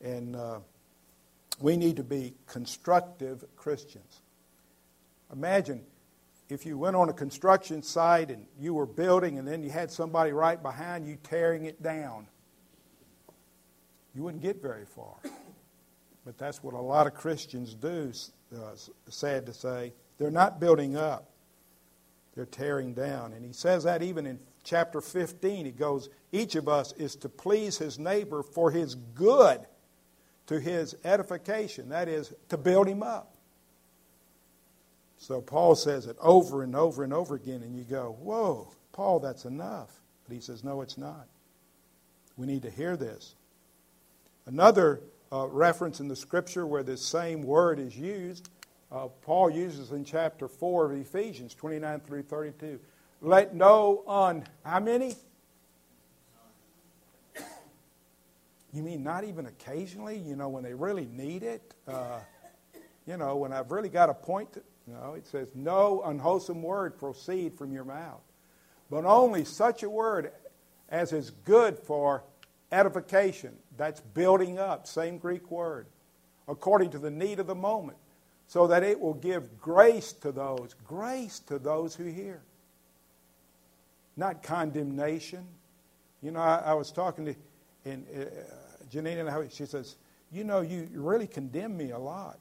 And 0.03 0.37
uh, 0.37 0.59
we 1.61 1.77
need 1.77 1.97
to 1.97 2.05
be 2.05 2.35
constructive 2.47 3.45
Christians. 3.57 4.21
Imagine 5.33 5.83
if 6.49 6.65
you 6.65 6.79
went 6.79 6.97
on 6.97 7.09
a 7.09 7.13
construction 7.13 7.83
site 7.83 8.31
and 8.31 8.47
you 8.59 8.75
were 8.75 8.87
building 8.87 9.39
and 9.39 9.47
then 9.47 9.63
you 9.63 9.71
had 9.71 9.91
somebody 9.91 10.33
right 10.33 10.63
behind 10.63 11.07
you 11.07 11.17
tearing 11.23 11.65
it 11.65 11.83
down. 11.83 12.27
You 14.15 14.23
wouldn't 14.23 14.43
get 14.43 14.61
very 14.63 14.87
far. 14.87 15.17
But 16.25 16.39
that's 16.39 16.63
what 16.63 16.75
a 16.75 16.81
lot 16.81 17.07
of 17.07 17.15
Christians 17.15 17.75
do, 17.75 18.13
uh, 18.55 18.75
sad 19.09 19.47
to 19.47 19.53
say. 19.53 19.93
They're 20.19 20.31
not 20.31 20.61
building 20.61 20.97
up, 20.97 21.31
they're 22.35 22.47
tearing 22.47 22.95
down. 22.95 23.33
And 23.33 23.45
he 23.45 23.53
says 23.53 23.85
that 23.85 24.03
even 24.03 24.27
in 24.27 24.39
chapter 24.69 25.01
15. 25.01 25.65
He 25.65 25.73
goes, 25.73 26.09
Each 26.31 26.55
of 26.55 26.69
us 26.69 26.93
is 26.93 27.17
to 27.17 27.29
please 27.29 27.79
his 27.79 27.99
neighbor 27.99 28.43
for 28.43 28.71
his 28.71 28.95
good, 28.95 29.61
to 30.47 30.61
his 30.61 30.95
edification. 31.05 31.89
That 31.89 32.09
is, 32.09 32.33
to 32.51 32.59
build 32.59 32.87
him 32.87 33.03
up. 33.03 33.35
So 35.19 35.41
Paul 35.41 35.75
says 35.75 36.07
it 36.07 36.17
over 36.21 36.63
and 36.63 36.75
over 36.75 37.05
and 37.05 37.13
over 37.13 37.35
again, 37.35 37.63
and 37.63 37.77
you 37.77 37.85
go, 37.85 38.17
Whoa, 38.21 38.73
Paul, 38.93 39.21
that's 39.21 39.45
enough. 39.45 39.91
But 40.27 40.35
he 40.35 40.41
says, 40.41 40.65
No, 40.65 40.81
it's 40.81 40.97
not. 40.97 41.27
We 42.37 42.47
need 42.47 42.63
to 42.63 42.71
hear 42.71 42.97
this. 42.97 43.35
Another 44.47 45.01
uh, 45.33 45.47
reference 45.49 46.01
in 46.01 46.09
the 46.09 46.17
scripture 46.17 46.67
where 46.67 46.83
this 46.83 47.05
same 47.05 47.43
word 47.43 47.79
is 47.79 47.97
used, 47.97 48.49
uh, 48.91 49.09
Paul 49.23 49.51
uses 49.51 49.93
in 49.93 50.05
chapter 50.05 50.49
4 50.49 50.93
of 50.93 50.99
Ephesians 50.99 51.55
29 51.55 52.01
through 52.01 52.23
32. 52.23 52.81
Let 53.21 53.55
no 53.55 54.05
un. 54.07 54.45
How 54.65 54.81
many? 54.81 55.17
You 58.73 58.83
mean 58.83 59.03
not 59.03 59.25
even 59.25 59.47
occasionally? 59.47 60.19
You 60.19 60.37
know, 60.37 60.49
when 60.49 60.63
they 60.63 60.75
really 60.75 61.07
need 61.07 61.43
it? 61.43 61.75
Uh, 61.87 62.21
you 63.07 63.17
know, 63.17 63.37
when 63.37 63.53
I've 63.53 63.71
really 63.71 63.89
got 63.89 64.11
a 64.11 64.15
point 64.15 64.53
to. 64.53 64.63
No, 64.89 65.15
it 65.15 65.27
says, 65.27 65.49
no 65.55 66.03
unwholesome 66.03 66.63
word 66.63 66.99
proceed 66.99 67.55
from 67.59 67.73
your 67.73 67.85
mouth, 67.85 68.23
but 68.91 69.05
only 69.05 69.45
such 69.45 69.83
a 69.83 69.91
word 69.91 70.33
as 70.89 71.13
is 71.13 71.31
good 71.45 71.79
for 71.79 72.25
edification, 72.73 73.55
that's 73.77 74.01
building 74.01 74.59
up, 74.59 74.87
same 74.87 75.19
Greek 75.19 75.51
word, 75.51 75.87
according 76.47 76.91
to 76.91 76.99
the 76.99 77.11
need 77.11 77.39
of 77.39 77.47
the 77.47 77.55
moment, 77.55 77.99
so 78.47 78.67
that 78.67 78.83
it 78.83 78.99
will 78.99 79.15
give 79.15 79.61
grace 79.61 80.13
to 80.13 80.33
those, 80.33 80.75
grace 80.87 81.39
to 81.41 81.59
those 81.59 81.95
who 81.95 82.05
hear. 82.05 82.41
Not 84.17 84.43
condemnation. 84.43 85.47
You 86.23 86.33
know, 86.33 86.41
I, 86.41 86.57
I 86.67 86.75
was 86.75 86.91
talking 86.91 87.27
to 87.27 87.35
and, 87.85 88.07
uh, 88.15 88.25
Janine, 88.93 89.21
and 89.21 89.29
I, 89.29 89.49
she 89.49 89.65
says, 89.67 89.97
You 90.33 90.45
know, 90.45 90.61
you 90.61 90.89
really 90.93 91.27
condemn 91.27 91.77
me 91.77 91.91
a 91.91 91.99
lot. 91.99 92.39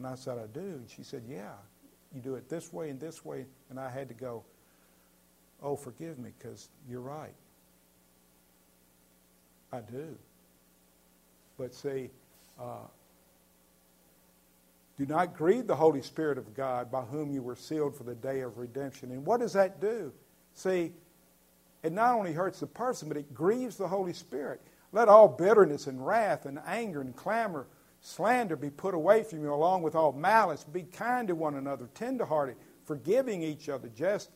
And 0.00 0.06
I 0.06 0.14
said, 0.14 0.38
I 0.38 0.46
do. 0.46 0.60
And 0.60 0.88
she 0.88 1.02
said, 1.02 1.24
Yeah, 1.28 1.52
you 2.14 2.22
do 2.22 2.36
it 2.36 2.48
this 2.48 2.72
way 2.72 2.88
and 2.88 2.98
this 2.98 3.22
way. 3.22 3.44
And 3.68 3.78
I 3.78 3.90
had 3.90 4.08
to 4.08 4.14
go, 4.14 4.44
Oh, 5.62 5.76
forgive 5.76 6.18
me, 6.18 6.30
because 6.38 6.70
you're 6.88 7.02
right. 7.02 7.34
I 9.70 9.80
do. 9.80 10.16
But 11.58 11.74
see, 11.74 12.08
uh, 12.58 12.86
do 14.96 15.04
not 15.04 15.36
grieve 15.36 15.66
the 15.66 15.76
Holy 15.76 16.00
Spirit 16.00 16.38
of 16.38 16.54
God 16.54 16.90
by 16.90 17.02
whom 17.02 17.30
you 17.30 17.42
were 17.42 17.54
sealed 17.54 17.94
for 17.94 18.04
the 18.04 18.14
day 18.14 18.40
of 18.40 18.56
redemption. 18.56 19.10
And 19.10 19.26
what 19.26 19.40
does 19.40 19.52
that 19.52 19.82
do? 19.82 20.14
See, 20.54 20.92
it 21.82 21.92
not 21.92 22.14
only 22.14 22.32
hurts 22.32 22.60
the 22.60 22.66
person, 22.66 23.06
but 23.08 23.18
it 23.18 23.34
grieves 23.34 23.76
the 23.76 23.88
Holy 23.88 24.14
Spirit. 24.14 24.62
Let 24.92 25.08
all 25.08 25.28
bitterness 25.28 25.88
and 25.88 26.04
wrath 26.06 26.46
and 26.46 26.58
anger 26.66 27.02
and 27.02 27.14
clamor, 27.14 27.66
slander 28.00 28.56
be 28.56 28.70
put 28.70 28.94
away 28.94 29.22
from 29.22 29.42
you, 29.42 29.52
along 29.52 29.82
with 29.82 29.94
all 29.94 30.12
malice. 30.12 30.64
Be 30.64 30.82
kind 30.82 31.28
to 31.28 31.34
one 31.34 31.56
another, 31.56 31.88
tenderhearted, 31.94 32.56
forgiving 32.84 33.42
each 33.42 33.68
other, 33.68 33.88
just 33.88 34.30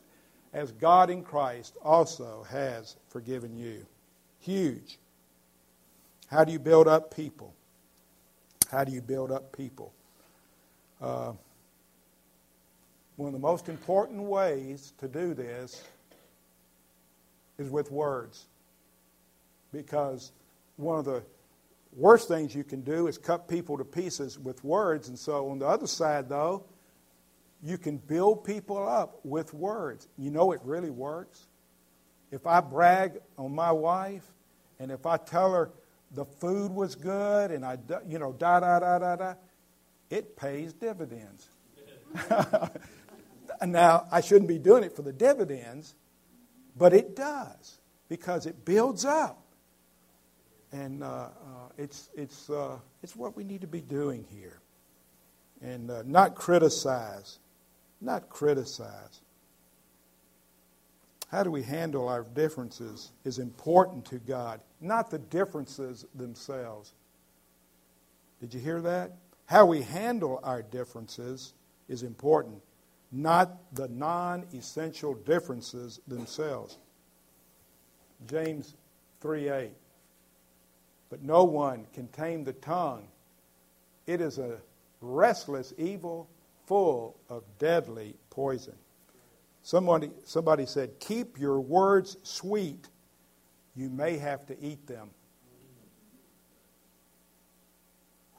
as 0.53 0.73
God 0.73 1.11
in 1.11 1.23
Christ 1.23 1.77
also 1.83 2.47
has 2.51 2.97
forgiven 3.09 3.57
you. 3.57 3.87
Huge. 4.39 4.99
How 6.29 6.45
do 6.45 6.53
you 6.53 6.59
build 6.59 6.89
up 6.89 7.15
people? 7.15 7.55
How 8.71 8.85
do 8.85 8.93
you 8.93 9.01
build 9.01 9.31
up 9.31 9.57
people? 9.57 9.93
Uh, 11.01 11.33
one 13.17 13.29
of 13.29 13.33
the 13.33 13.39
most 13.39 13.69
important 13.69 14.21
ways 14.21 14.93
to 14.99 15.09
do 15.09 15.35
this 15.35 15.85
is 17.59 17.71
with 17.71 17.91
words. 17.91 18.47
Because 19.73 20.33
one 20.77 20.99
of 20.99 21.05
the 21.05 21.23
worst 21.97 22.29
things 22.29 22.55
you 22.55 22.65
can 22.65 22.83
do 22.83 23.07
is 23.07 23.19
cut 23.19 23.49
people 23.49 23.79
to 23.79 23.85
pieces 23.85 24.39
with 24.39 24.63
words. 24.65 25.09
And 25.09 25.19
so, 25.19 25.51
on 25.51 25.59
the 25.59 25.67
other 25.67 25.87
side, 25.87 26.29
though, 26.29 26.65
you 27.63 27.79
can 27.79 27.99
build 27.99 28.45
people 28.45 28.87
up 28.87 29.21
with 29.25 29.55
words. 29.55 30.09
You 30.19 30.31
know 30.31 30.53
it 30.53 30.61
really 30.65 30.91
works. 30.91 31.47
If 32.31 32.47
I 32.47 32.61
brag 32.61 33.21
on 33.39 33.55
my 33.55 33.73
wife 33.73 34.25
and 34.79 34.91
if 34.91 35.07
I 35.07 35.17
tell 35.17 35.53
her 35.53 35.71
the 36.11 36.25
food 36.25 36.73
was 36.73 36.95
good 36.95 37.51
and 37.51 37.65
I, 37.65 37.79
you 38.09 38.19
know, 38.19 38.33
da 38.33 38.61
da 38.61 38.81
da 38.81 38.99
da 38.99 39.17
da, 39.17 39.35
it 40.11 40.37
pays 40.37 40.73
dividends. 40.73 41.49
now, 43.67 44.07
I 44.13 44.21
shouldn't 44.21 44.49
be 44.49 44.59
doing 44.59 44.85
it 44.85 44.95
for 44.95 45.03
the 45.03 45.13
dividends, 45.13 45.95
but 46.77 46.93
it 46.93 47.17
does. 47.17 47.79
because 48.09 48.47
it 48.47 48.65
builds 48.65 49.05
up. 49.05 49.44
And 50.75 51.05
uh, 51.05 51.07
uh, 51.07 51.29
it's, 51.79 52.11
it's, 52.17 52.51
uh, 52.51 52.79
it's 53.01 53.15
what 53.15 53.37
we 53.37 53.45
need 53.45 53.61
to 53.61 53.69
be 53.69 53.81
doing 53.81 54.27
here. 54.35 54.59
And 55.63 55.89
uh, 55.89 56.03
not 56.05 56.35
criticize. 56.35 57.39
Not 58.01 58.29
criticize. 58.29 59.21
How 61.29 61.45
do 61.45 61.53
we 61.53 61.63
handle 61.63 62.09
our 62.09 62.25
differences 62.25 63.13
is 63.25 63.39
important 63.39 64.05
to 64.07 64.19
God, 64.19 64.61
not 64.81 65.13
the 65.13 65.19
differences 65.19 66.07
themselves. 66.13 66.93
Did 68.41 68.53
you 68.53 68.59
hear 68.59 68.81
that? 68.81 69.13
How 69.47 69.67
we 69.67 69.83
handle 69.83 70.41
our 70.43 70.63
differences 70.63 71.55
is 71.89 72.03
important, 72.03 72.61
not 73.13 73.59
the 73.75 73.87
non 73.87 74.45
essential 74.53 75.15
differences 75.15 76.01
themselves. 76.09 76.79
James 78.27 78.75
3 79.21 79.49
8. 79.51 79.71
But 81.15 81.23
no 81.23 81.45
one 81.45 81.87
can 81.95 82.09
tame 82.09 82.43
the 82.43 82.55
tongue. 82.55 83.07
It 84.05 84.21
is 84.21 84.39
a 84.39 84.59
restless 85.01 85.73
evil 85.79 86.29
full 86.67 87.17
of 87.29 87.45
deadly 87.61 88.17
poison. 88.31 88.75
Somebody, 89.63 90.11
somebody 90.25 90.67
said, 90.67 90.99
Keep 90.99 91.39
your 91.39 91.61
words 91.61 92.17
sweet. 92.25 92.89
You 93.77 93.91
may 93.91 94.19
have 94.19 94.45
to 94.47 94.61
eat 94.61 94.89
them. 94.89 95.11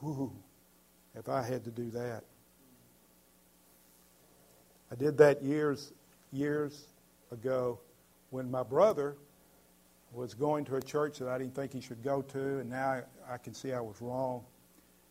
Whoo, 0.01 0.33
if 1.17 1.29
I 1.29 1.43
had 1.43 1.63
to 1.63 1.71
do 1.71 1.89
that. 1.91 2.25
I 4.91 4.95
did 4.95 5.17
that 5.19 5.41
years, 5.41 5.93
years 6.33 6.87
ago 7.31 7.79
when 8.31 8.51
my 8.51 8.63
brother 8.63 9.15
was 10.15 10.33
going 10.33 10.63
to 10.65 10.77
a 10.77 10.81
church 10.81 11.19
that 11.19 11.27
I 11.27 11.37
didn't 11.37 11.55
think 11.55 11.73
he 11.73 11.81
should 11.81 12.01
go 12.01 12.21
to, 12.21 12.59
and 12.59 12.69
now 12.69 13.01
I 13.29 13.37
can 13.37 13.53
see 13.53 13.73
I 13.73 13.81
was 13.81 14.01
wrong. 14.01 14.43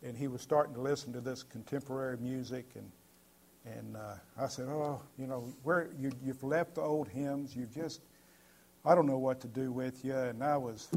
And 0.02 0.16
he 0.16 0.28
was 0.28 0.40
starting 0.40 0.74
to 0.74 0.80
listen 0.80 1.12
to 1.12 1.20
this 1.20 1.42
contemporary 1.42 2.16
music, 2.18 2.66
and 2.74 2.90
and 3.66 3.96
uh, 3.96 4.14
I 4.38 4.48
said, 4.48 4.66
"Oh, 4.68 5.00
you 5.18 5.26
know, 5.26 5.52
where 5.62 5.90
you, 5.98 6.12
you've 6.22 6.42
left 6.42 6.74
the 6.74 6.82
old 6.82 7.08
hymns. 7.08 7.56
You've 7.56 7.74
just, 7.74 8.02
I 8.84 8.94
don't 8.94 9.06
know 9.06 9.18
what 9.18 9.40
to 9.40 9.48
do 9.48 9.72
with 9.72 10.04
you." 10.04 10.14
And 10.14 10.42
I 10.42 10.56
was 10.56 10.88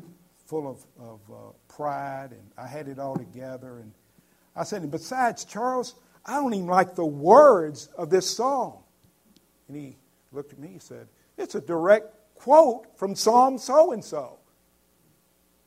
full 0.45 0.69
of 0.69 0.85
of 0.99 1.19
uh, 1.31 1.51
pride, 1.67 2.31
and 2.31 2.51
I 2.57 2.67
had 2.67 2.87
it 2.87 2.99
all 2.99 3.15
together. 3.15 3.79
And 3.79 3.91
I 4.55 4.63
said, 4.63 4.81
"And 4.81 4.91
besides, 4.91 5.45
Charles, 5.45 5.95
I 6.25 6.35
don't 6.35 6.53
even 6.53 6.67
like 6.67 6.95
the 6.95 7.05
words 7.05 7.87
of 7.97 8.09
this 8.09 8.29
song." 8.29 8.83
And 9.67 9.77
he 9.77 9.97
looked 10.31 10.51
at 10.51 10.59
me. 10.59 10.69
He 10.73 10.79
said, 10.79 11.07
"It's 11.37 11.55
a 11.55 11.61
direct 11.61 12.16
quote 12.39 12.97
from 12.97 13.15
Psalm 13.15 13.57
so 13.57 13.91
and 13.91 14.03
so. 14.03 14.37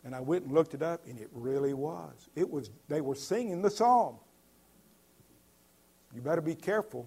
And 0.04 0.14
I 0.14 0.20
went 0.20 0.44
and 0.44 0.54
looked 0.54 0.74
it 0.74 0.82
up, 0.82 1.06
and 1.06 1.18
it 1.18 1.28
really 1.32 1.74
was. 1.74 2.28
It 2.34 2.48
was 2.48 2.70
they 2.88 3.00
were 3.00 3.14
singing 3.14 3.60
the 3.60 3.70
psalm. 3.70 4.16
You 6.14 6.20
better 6.22 6.40
be 6.40 6.54
careful 6.54 7.06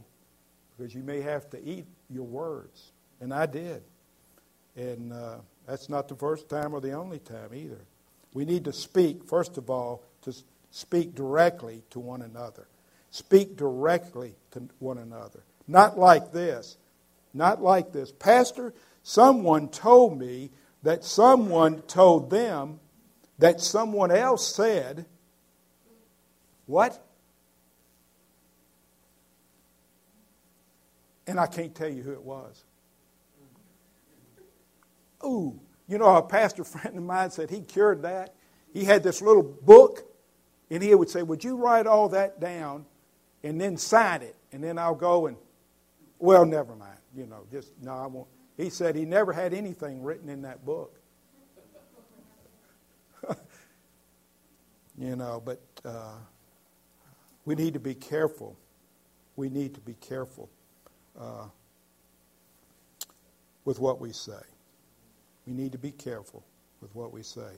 because 0.77 0.93
you 0.93 1.03
may 1.03 1.21
have 1.21 1.49
to 1.51 1.63
eat 1.63 1.85
your 2.09 2.25
words. 2.25 2.91
And 3.19 3.33
I 3.33 3.45
did. 3.45 3.83
And 4.75 5.13
uh, 5.13 5.37
that's 5.67 5.89
not 5.89 6.07
the 6.07 6.15
first 6.15 6.49
time 6.49 6.73
or 6.73 6.81
the 6.81 6.93
only 6.93 7.19
time 7.19 7.53
either. 7.53 7.79
We 8.33 8.45
need 8.45 8.65
to 8.65 8.73
speak, 8.73 9.25
first 9.25 9.57
of 9.57 9.69
all, 9.69 10.03
to 10.23 10.33
speak 10.71 11.15
directly 11.15 11.83
to 11.91 11.99
one 11.99 12.21
another. 12.21 12.67
Speak 13.11 13.55
directly 13.55 14.35
to 14.51 14.67
one 14.79 14.97
another. 14.97 15.43
Not 15.67 15.97
like 15.97 16.31
this. 16.31 16.77
Not 17.33 17.61
like 17.61 17.91
this. 17.91 18.11
Pastor, 18.11 18.73
Someone 19.03 19.67
told 19.67 20.17
me 20.17 20.51
that 20.81 21.03
someone 21.03 21.81
told 21.83 22.29
them 22.29 22.79
that 23.37 23.59
someone 23.59 24.11
else 24.11 24.55
said, 24.55 25.05
What? 26.65 27.05
And 31.27 31.39
I 31.39 31.47
can't 31.47 31.75
tell 31.75 31.89
you 31.89 32.01
who 32.01 32.11
it 32.13 32.23
was. 32.23 32.63
Ooh, 35.25 35.59
you 35.87 35.97
know, 35.97 36.15
a 36.15 36.21
pastor 36.21 36.63
friend 36.63 36.97
of 36.97 37.03
mine 37.03 37.29
said 37.29 37.49
he 37.49 37.61
cured 37.61 38.03
that. 38.03 38.33
He 38.73 38.85
had 38.85 39.03
this 39.03 39.21
little 39.21 39.43
book, 39.43 40.03
and 40.69 40.81
he 40.81 40.95
would 40.95 41.09
say, 41.09 41.23
Would 41.23 41.43
you 41.43 41.57
write 41.57 41.87
all 41.87 42.07
that 42.09 42.39
down 42.39 42.85
and 43.43 43.59
then 43.59 43.75
sign 43.75 44.21
it? 44.21 44.37
And 44.53 44.63
then 44.63 44.77
I'll 44.77 44.95
go 44.95 45.27
and, 45.27 45.35
well, 46.19 46.45
never 46.45 46.73
mind. 46.73 46.97
You 47.13 47.27
know, 47.27 47.45
just, 47.51 47.71
no, 47.81 47.91
I 47.91 48.07
won't. 48.07 48.27
He 48.57 48.69
said 48.69 48.95
he 48.95 49.05
never 49.05 49.33
had 49.33 49.53
anything 49.53 50.03
written 50.03 50.29
in 50.29 50.43
that 50.43 50.65
book. 50.65 50.99
you 54.97 55.15
know, 55.15 55.41
but 55.43 55.61
uh, 55.83 56.15
we 57.45 57.55
need 57.55 57.73
to 57.73 57.79
be 57.79 57.95
careful. 57.95 58.57
We 59.35 59.49
need 59.49 59.73
to 59.75 59.81
be 59.81 59.95
careful 59.95 60.49
uh, 61.19 61.45
with 63.65 63.79
what 63.79 63.99
we 63.99 64.11
say. 64.11 64.33
We 65.47 65.53
need 65.53 65.71
to 65.71 65.77
be 65.77 65.91
careful 65.91 66.43
with 66.81 66.93
what 66.95 67.11
we 67.11 67.23
say. 67.23 67.57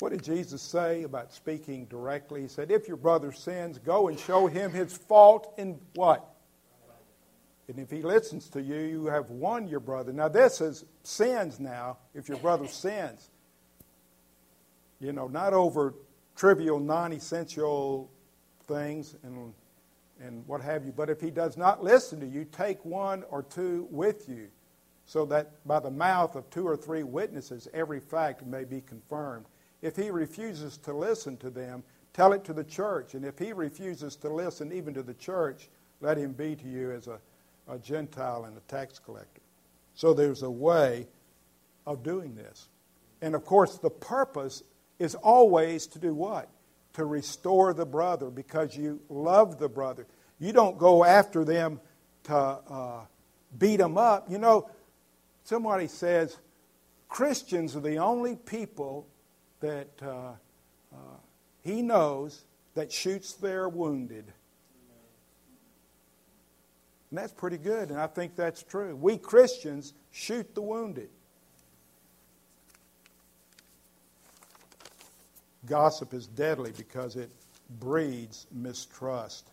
What 0.00 0.12
did 0.12 0.22
Jesus 0.22 0.62
say 0.62 1.02
about 1.02 1.32
speaking 1.32 1.84
directly? 1.86 2.42
He 2.42 2.48
said, 2.48 2.70
If 2.70 2.88
your 2.88 2.96
brother 2.96 3.32
sins, 3.32 3.78
go 3.78 4.08
and 4.08 4.18
show 4.18 4.46
him 4.46 4.72
his 4.72 4.96
fault 4.96 5.52
in 5.58 5.78
what? 5.94 6.26
And 7.70 7.78
if 7.78 7.88
he 7.88 8.02
listens 8.02 8.48
to 8.48 8.60
you, 8.60 8.80
you 8.80 9.06
have 9.06 9.30
won 9.30 9.68
your 9.68 9.78
brother. 9.78 10.12
Now, 10.12 10.26
this 10.26 10.60
is 10.60 10.84
sins 11.04 11.60
now, 11.60 11.98
if 12.14 12.28
your 12.28 12.38
brother 12.38 12.66
sins. 12.68 13.30
You 14.98 15.12
know, 15.12 15.28
not 15.28 15.54
over 15.54 15.94
trivial, 16.34 16.80
non 16.80 17.12
essential 17.12 18.10
things 18.66 19.14
and, 19.22 19.54
and 20.20 20.44
what 20.48 20.60
have 20.62 20.84
you. 20.84 20.90
But 20.90 21.10
if 21.10 21.20
he 21.20 21.30
does 21.30 21.56
not 21.56 21.84
listen 21.84 22.18
to 22.18 22.26
you, 22.26 22.44
take 22.44 22.84
one 22.84 23.22
or 23.30 23.44
two 23.44 23.86
with 23.88 24.28
you, 24.28 24.48
so 25.06 25.24
that 25.26 25.64
by 25.64 25.78
the 25.78 25.92
mouth 25.92 26.34
of 26.34 26.50
two 26.50 26.66
or 26.66 26.76
three 26.76 27.04
witnesses 27.04 27.68
every 27.72 28.00
fact 28.00 28.44
may 28.44 28.64
be 28.64 28.80
confirmed. 28.80 29.46
If 29.80 29.94
he 29.94 30.10
refuses 30.10 30.76
to 30.78 30.92
listen 30.92 31.36
to 31.36 31.50
them, 31.50 31.84
tell 32.14 32.32
it 32.32 32.42
to 32.46 32.52
the 32.52 32.64
church. 32.64 33.14
And 33.14 33.24
if 33.24 33.38
he 33.38 33.52
refuses 33.52 34.16
to 34.16 34.28
listen 34.28 34.72
even 34.72 34.92
to 34.94 35.04
the 35.04 35.14
church, 35.14 35.68
let 36.00 36.18
him 36.18 36.32
be 36.32 36.56
to 36.56 36.68
you 36.68 36.90
as 36.90 37.06
a 37.06 37.20
a 37.70 37.78
Gentile 37.78 38.44
and 38.44 38.56
a 38.56 38.60
tax 38.60 38.98
collector. 38.98 39.40
So 39.94 40.14
there's 40.14 40.42
a 40.42 40.50
way 40.50 41.06
of 41.86 42.02
doing 42.02 42.34
this. 42.34 42.68
And 43.22 43.34
of 43.34 43.44
course, 43.44 43.78
the 43.78 43.90
purpose 43.90 44.62
is 44.98 45.14
always 45.14 45.86
to 45.88 45.98
do 45.98 46.14
what? 46.14 46.48
To 46.94 47.04
restore 47.04 47.74
the 47.74 47.86
brother 47.86 48.30
because 48.30 48.76
you 48.76 49.00
love 49.08 49.58
the 49.58 49.68
brother. 49.68 50.06
You 50.38 50.52
don't 50.52 50.78
go 50.78 51.04
after 51.04 51.44
them 51.44 51.80
to 52.24 52.36
uh, 52.36 53.00
beat 53.58 53.76
them 53.76 53.98
up. 53.98 54.30
You 54.30 54.38
know, 54.38 54.70
somebody 55.44 55.86
says 55.86 56.36
Christians 57.08 57.76
are 57.76 57.80
the 57.80 57.98
only 57.98 58.36
people 58.36 59.06
that 59.60 59.90
uh, 60.02 60.32
uh, 60.92 60.96
he 61.62 61.82
knows 61.82 62.44
that 62.74 62.90
shoots 62.90 63.34
their 63.34 63.68
wounded. 63.68 64.24
And 67.10 67.18
that's 67.18 67.32
pretty 67.32 67.58
good, 67.58 67.90
and 67.90 67.98
I 67.98 68.06
think 68.06 68.36
that's 68.36 68.62
true. 68.62 68.94
We 68.94 69.18
Christians 69.18 69.94
shoot 70.12 70.54
the 70.54 70.62
wounded. 70.62 71.10
Gossip 75.66 76.14
is 76.14 76.26
deadly 76.26 76.72
because 76.76 77.16
it 77.16 77.30
breeds 77.80 78.46
mistrust. 78.52 79.50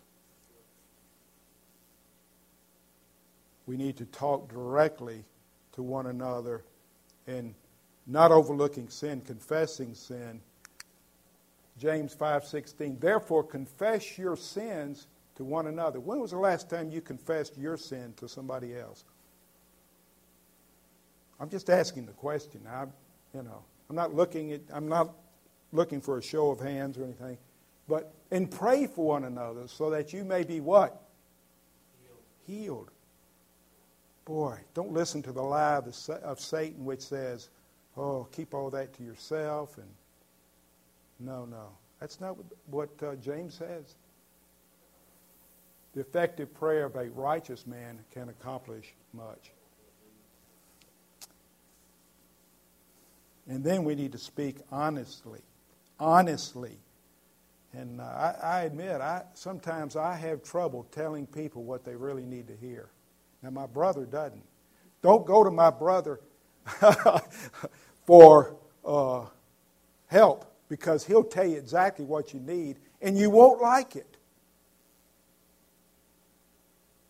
We 3.66 3.76
need 3.76 3.98
to 3.98 4.06
talk 4.06 4.50
directly 4.50 5.26
to 5.74 5.84
one 5.84 6.06
another 6.06 6.64
and 7.26 7.54
not 8.06 8.32
overlooking 8.32 8.88
sin, 8.88 9.22
confessing 9.22 9.94
sin. 9.94 10.42
James 11.78 12.16
5:16 12.16 13.00
Therefore 13.00 13.44
confess 13.44 14.18
your 14.18 14.38
sins 14.38 15.08
to 15.38 15.44
one 15.44 15.68
another. 15.68 16.00
When 16.00 16.20
was 16.20 16.32
the 16.32 16.38
last 16.38 16.70
time 16.70 16.92
you 16.92 17.00
confessed 17.00 17.58
your 17.58 17.78
sin 17.78 18.14
to 18.18 18.28
somebody 18.28 18.76
else? 18.76 19.04
I'm 21.40 21.50
just 21.50 21.70
asking 21.70 22.08
the 22.08 22.14
question. 22.14 22.62
I, 22.68 22.86
you 23.34 23.44
know, 23.44 23.64
I'm 23.90 23.96
not 23.96 24.14
looking 24.14 24.52
at. 24.52 24.62
I'm 24.74 24.88
not 24.88 25.14
looking 25.72 26.02
for 26.02 26.18
a 26.18 26.24
show 26.24 26.50
of 26.50 26.60
hands 26.60 26.98
or 26.98 27.04
anything, 27.04 27.38
but 27.88 28.12
and 28.32 28.50
pray 28.50 28.88
for 28.88 29.06
one 29.06 29.24
another 29.26 29.68
so 29.68 29.92
that 29.92 30.12
you 30.12 30.24
may 30.26 30.44
be 30.44 30.60
what 30.60 31.04
healed. 32.48 32.60
healed. 32.60 32.92
Boy, 34.26 34.60
don't 34.74 34.92
listen 34.92 35.22
to 35.24 35.32
the 35.32 35.42
lie 35.42 35.80
of 36.24 36.40
Satan, 36.40 36.84
which 36.84 37.02
says, 37.02 37.50
"Oh, 37.96 38.28
keep 38.32 38.56
all 38.56 38.72
that 38.72 38.94
to 38.94 39.04
yourself." 39.04 39.78
And 39.78 39.88
no, 41.20 41.46
no, 41.46 41.70
that's 42.00 42.20
not 42.20 42.36
what 42.66 42.90
uh, 43.04 43.16
James 43.16 43.54
says. 43.54 43.96
The 45.98 46.02
effective 46.02 46.54
prayer 46.54 46.86
of 46.86 46.96
a 46.96 47.10
righteous 47.10 47.66
man 47.66 47.98
can 48.14 48.30
accomplish 48.30 48.94
much. 49.14 49.52
And 53.48 53.64
then 53.64 53.84
we 53.84 53.96
need 53.96 54.12
to 54.12 54.20
speak 54.20 54.58
honestly. 54.72 55.40
Honestly. 56.00 56.78
And 57.74 58.00
uh, 58.00 58.04
I, 58.04 58.36
I, 58.44 58.62
admit, 58.66 59.02
I, 59.02 59.24
sometimes 59.34 59.96
I 59.96 60.14
have 60.14 60.44
trouble 60.44 60.86
telling 60.92 61.26
people 61.26 61.64
what 61.64 61.84
they 61.84 61.96
really 61.96 62.28
need 62.28 62.48
to 62.50 62.56
hear. 62.56 62.90
Now, 63.42 63.50
my 63.50 63.66
brother 63.66 64.06
doesn't. 64.06 64.46
Don't 65.02 65.26
go 65.26 65.44
to 65.44 65.50
my 65.50 65.72
brother 65.72 66.20
for 68.06 68.56
uh, 68.86 69.26
help 70.06 70.46
because 70.70 71.08
he'll 71.08 71.24
tell 71.24 71.48
you 71.48 71.58
exactly 71.58 72.06
what 72.06 72.36
you 72.36 72.40
need 72.40 72.78
and 73.02 73.18
you 73.18 73.32
won't 73.32 73.60
like 73.64 73.96
it. 73.96 74.17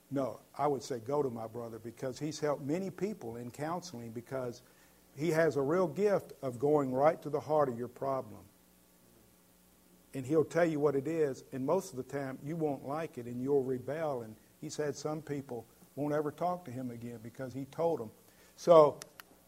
No, 0.09 0.39
I 0.57 0.67
would 0.67 0.83
say 0.83 0.99
go 0.99 1.21
to 1.21 1.29
my 1.29 1.47
brother 1.47 1.79
because 1.79 2.17
he's 2.17 2.39
helped 2.39 2.63
many 2.63 2.89
people 2.89 3.35
in 3.35 3.51
counseling 3.51 4.11
because 4.11 4.61
he 5.15 5.31
has 5.31 5.57
a 5.57 5.61
real 5.61 5.87
gift 5.87 6.33
of 6.41 6.59
going 6.59 6.93
right 6.93 7.21
to 7.23 7.29
the 7.29 7.39
heart 7.39 7.67
of 7.67 7.77
your 7.77 7.87
problem. 7.87 8.39
And 10.13 10.25
he'll 10.25 10.45
tell 10.45 10.65
you 10.65 10.79
what 10.79 10.95
it 10.95 11.07
is, 11.07 11.43
and 11.51 11.65
most 11.65 11.91
of 11.91 11.97
the 11.97 12.03
time 12.03 12.39
you 12.43 12.55
won't 12.55 12.87
like 12.87 13.17
it 13.17 13.25
and 13.25 13.41
you'll 13.41 13.63
rebel. 13.63 14.21
And 14.21 14.35
he's 14.61 14.77
had 14.77 14.95
some 14.95 15.21
people 15.21 15.65
won't 15.95 16.13
ever 16.13 16.31
talk 16.31 16.63
to 16.65 16.71
him 16.71 16.91
again 16.91 17.19
because 17.21 17.53
he 17.53 17.65
told 17.65 17.99
them. 17.99 18.11
So, 18.55 18.99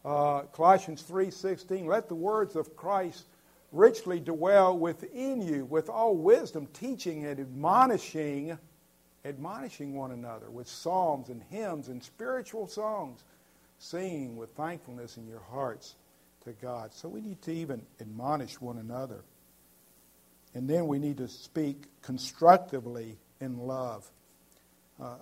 uh, 0.03 0.41
Colossians 0.51 1.03
3:16, 1.03 1.85
let 1.85 2.09
the 2.09 2.15
words 2.15 2.55
of 2.55 2.75
Christ 2.75 3.27
richly 3.71 4.19
dwell 4.19 4.77
within 4.77 5.41
you 5.41 5.65
with 5.65 5.89
all 5.89 6.15
wisdom, 6.15 6.67
teaching 6.73 7.25
and 7.25 7.39
admonishing, 7.39 8.57
admonishing 9.25 9.95
one 9.95 10.11
another 10.11 10.49
with 10.49 10.67
psalms 10.67 11.29
and 11.29 11.41
hymns 11.49 11.87
and 11.87 12.03
spiritual 12.03 12.67
songs, 12.67 13.23
singing 13.77 14.37
with 14.37 14.51
thankfulness 14.51 15.17
in 15.17 15.27
your 15.27 15.41
hearts 15.51 15.95
to 16.43 16.53
God. 16.53 16.93
So 16.93 17.09
we 17.09 17.21
need 17.21 17.41
to 17.43 17.53
even 17.53 17.81
admonish 17.99 18.59
one 18.61 18.77
another. 18.77 19.23
And 20.53 20.69
then 20.69 20.87
we 20.87 20.99
need 20.99 21.17
to 21.17 21.27
speak 21.27 21.83
constructively 22.01 23.17
in 23.39 23.57
love. 23.57 24.09
Uh, 24.99 25.15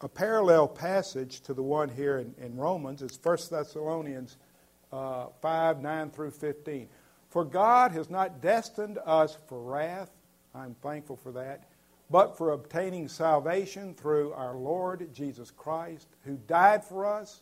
a 0.00 0.08
parallel 0.08 0.66
passage 0.66 1.40
to 1.42 1.54
the 1.54 1.62
one 1.62 1.88
here 1.88 2.18
in, 2.18 2.34
in 2.44 2.56
Romans 2.56 3.02
is 3.02 3.18
1 3.22 3.38
Thessalonians 3.50 4.36
uh, 4.92 5.26
5 5.40 5.80
9 5.80 6.10
through 6.10 6.32
15. 6.32 6.88
For 7.30 7.44
God 7.44 7.92
has 7.92 8.10
not 8.10 8.42
destined 8.42 8.98
us 9.06 9.38
for 9.48 9.62
wrath, 9.62 10.10
I'm 10.54 10.74
thankful 10.82 11.16
for 11.16 11.32
that, 11.32 11.64
but 12.12 12.36
for 12.36 12.50
obtaining 12.50 13.08
salvation 13.08 13.94
through 13.94 14.34
our 14.34 14.54
Lord 14.54 15.12
Jesus 15.14 15.50
Christ, 15.50 16.08
who 16.26 16.36
died 16.46 16.84
for 16.84 17.06
us, 17.06 17.40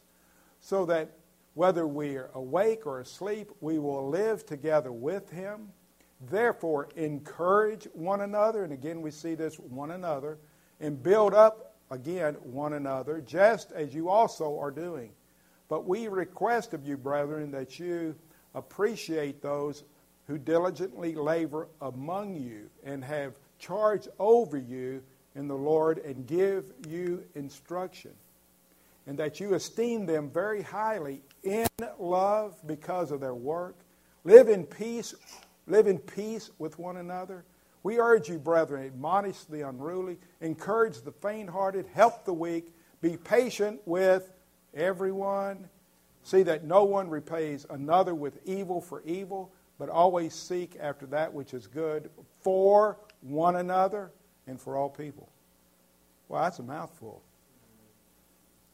so 0.60 0.86
that 0.86 1.10
whether 1.54 1.88
we 1.88 2.16
are 2.16 2.30
awake 2.34 2.86
or 2.86 3.00
asleep, 3.00 3.50
we 3.60 3.80
will 3.80 4.08
live 4.08 4.46
together 4.46 4.92
with 4.92 5.28
him. 5.28 5.70
Therefore, 6.30 6.88
encourage 6.94 7.88
one 7.94 8.20
another, 8.20 8.62
and 8.62 8.72
again 8.72 9.02
we 9.02 9.10
see 9.10 9.34
this 9.34 9.58
one 9.58 9.90
another, 9.90 10.38
and 10.78 11.02
build 11.02 11.34
up 11.34 11.74
again 11.90 12.34
one 12.34 12.74
another, 12.74 13.20
just 13.20 13.72
as 13.72 13.92
you 13.92 14.08
also 14.08 14.56
are 14.60 14.70
doing. 14.70 15.10
But 15.68 15.84
we 15.84 16.06
request 16.06 16.74
of 16.74 16.86
you, 16.86 16.96
brethren, 16.96 17.50
that 17.50 17.80
you 17.80 18.14
appreciate 18.54 19.42
those 19.42 19.82
who 20.28 20.38
diligently 20.38 21.16
labor 21.16 21.66
among 21.80 22.36
you 22.36 22.70
and 22.84 23.04
have 23.04 23.34
charge 23.60 24.08
over 24.18 24.58
you 24.58 25.02
in 25.36 25.46
the 25.46 25.56
Lord 25.56 25.98
and 25.98 26.26
give 26.26 26.72
you 26.88 27.22
instruction. 27.34 28.10
And 29.06 29.18
that 29.18 29.40
you 29.40 29.54
esteem 29.54 30.06
them 30.06 30.30
very 30.30 30.62
highly 30.62 31.22
in 31.42 31.66
love 31.98 32.56
because 32.66 33.10
of 33.10 33.20
their 33.20 33.34
work. 33.34 33.76
Live 34.24 34.48
in 34.48 34.64
peace, 34.64 35.14
live 35.66 35.86
in 35.86 35.98
peace 35.98 36.50
with 36.58 36.78
one 36.78 36.96
another. 36.96 37.44
We 37.82 37.98
urge 37.98 38.28
you, 38.28 38.38
brethren, 38.38 38.84
admonish 38.84 39.44
the 39.44 39.66
unruly, 39.66 40.18
encourage 40.40 41.00
the 41.00 41.12
faint 41.12 41.48
hearted, 41.48 41.86
help 41.94 42.24
the 42.24 42.34
weak, 42.34 42.74
be 43.00 43.16
patient 43.16 43.80
with 43.86 44.30
everyone. 44.74 45.68
See 46.22 46.42
that 46.42 46.64
no 46.64 46.84
one 46.84 47.08
repays 47.08 47.64
another 47.70 48.14
with 48.14 48.46
evil 48.46 48.82
for 48.82 49.02
evil, 49.06 49.50
but 49.78 49.88
always 49.88 50.34
seek 50.34 50.76
after 50.78 51.06
that 51.06 51.32
which 51.32 51.54
is 51.54 51.66
good 51.66 52.10
for 52.42 52.98
one 53.20 53.56
another 53.56 54.10
and 54.46 54.60
for 54.60 54.76
all 54.76 54.88
people. 54.88 55.28
Well, 56.28 56.42
that's 56.42 56.58
a 56.58 56.62
mouthful, 56.62 57.22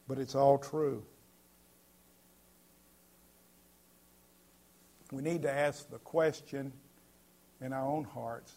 but 0.07 0.17
it's 0.17 0.35
all 0.35 0.57
true. 0.57 1.03
We 5.11 5.21
need 5.21 5.43
to 5.43 5.51
ask 5.51 5.89
the 5.89 5.99
question 5.99 6.71
in 7.61 7.73
our 7.73 7.87
own 7.87 8.03
hearts 8.03 8.53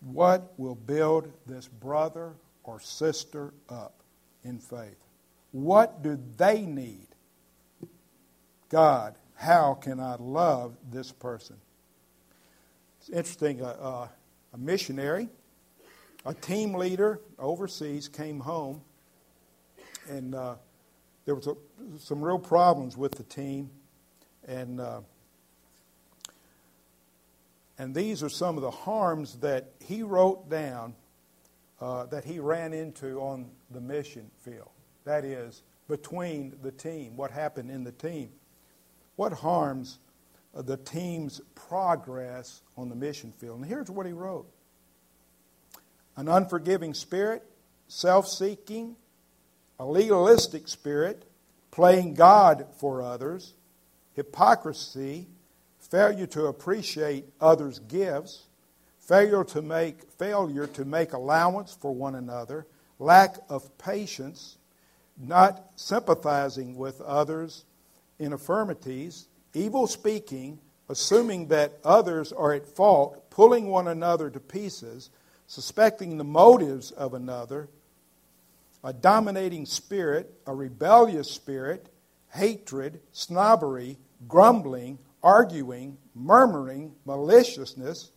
what 0.00 0.54
will 0.56 0.74
build 0.74 1.30
this 1.46 1.68
brother 1.68 2.34
or 2.64 2.80
sister 2.80 3.52
up 3.68 4.02
in 4.44 4.58
faith? 4.58 4.96
What 5.52 6.02
do 6.02 6.18
they 6.36 6.62
need? 6.62 7.08
God, 8.68 9.16
how 9.40 9.72
can 9.72 9.98
I 9.98 10.16
love 10.16 10.76
this 10.90 11.12
person? 11.12 11.56
It's 12.98 13.08
interesting. 13.08 13.62
Uh, 13.62 13.68
uh, 13.80 14.08
a 14.52 14.58
missionary, 14.58 15.30
a 16.26 16.34
team 16.34 16.74
leader 16.74 17.20
overseas 17.38 18.06
came 18.06 18.40
home, 18.40 18.82
and 20.10 20.34
uh, 20.34 20.56
there 21.24 21.34
was 21.34 21.46
a, 21.46 21.54
some 21.98 22.20
real 22.20 22.38
problems 22.38 22.98
with 22.98 23.12
the 23.12 23.22
team, 23.22 23.70
and 24.46 24.78
uh, 24.78 25.00
and 27.78 27.94
these 27.94 28.22
are 28.22 28.28
some 28.28 28.58
of 28.58 28.62
the 28.62 28.70
harms 28.70 29.36
that 29.36 29.70
he 29.82 30.02
wrote 30.02 30.50
down 30.50 30.94
uh, 31.80 32.04
that 32.06 32.24
he 32.24 32.40
ran 32.40 32.74
into 32.74 33.18
on 33.20 33.50
the 33.70 33.80
mission 33.80 34.30
field. 34.44 34.68
That 35.04 35.24
is, 35.24 35.62
between 35.88 36.58
the 36.62 36.72
team, 36.72 37.16
what 37.16 37.30
happened 37.30 37.70
in 37.70 37.84
the 37.84 37.92
team. 37.92 38.32
What 39.20 39.34
harms 39.34 39.98
uh, 40.56 40.62
the 40.62 40.78
team's 40.78 41.42
progress 41.54 42.62
on 42.74 42.88
the 42.88 42.94
mission 42.94 43.32
field? 43.32 43.58
And 43.58 43.66
here's 43.66 43.90
what 43.90 44.06
he 44.06 44.12
wrote 44.12 44.50
An 46.16 46.26
unforgiving 46.26 46.94
spirit, 46.94 47.42
self 47.86 48.26
seeking, 48.26 48.96
a 49.78 49.84
legalistic 49.84 50.68
spirit, 50.68 51.26
playing 51.70 52.14
God 52.14 52.64
for 52.78 53.02
others, 53.02 53.52
hypocrisy, 54.14 55.26
failure 55.78 56.26
to 56.28 56.46
appreciate 56.46 57.26
others' 57.42 57.78
gifts, 57.78 58.44
failure 59.00 59.44
to 59.44 59.60
make 59.60 60.10
failure 60.12 60.66
to 60.68 60.86
make 60.86 61.12
allowance 61.12 61.76
for 61.78 61.94
one 61.94 62.14
another, 62.14 62.66
lack 62.98 63.36
of 63.50 63.76
patience, 63.76 64.56
not 65.18 65.72
sympathizing 65.76 66.74
with 66.74 67.02
others' 67.02 67.66
infirmities, 68.20 69.26
evil 69.54 69.86
speaking, 69.86 70.58
assuming 70.88 71.48
that 71.48 71.78
others 71.84 72.32
are 72.32 72.52
at 72.52 72.66
fault, 72.66 73.30
pulling 73.30 73.66
one 73.68 73.88
another 73.88 74.30
to 74.30 74.40
pieces, 74.40 75.10
suspecting 75.46 76.18
the 76.18 76.24
motives 76.24 76.90
of 76.92 77.14
another, 77.14 77.68
a 78.84 78.92
dominating 78.92 79.66
spirit, 79.66 80.32
a 80.46 80.54
rebellious 80.54 81.30
spirit, 81.30 81.88
hatred, 82.32 83.00
snobbery, 83.12 83.98
grumbling, 84.28 84.98
arguing, 85.22 85.98
murmuring, 86.14 86.94
maliciousness, 87.04 88.10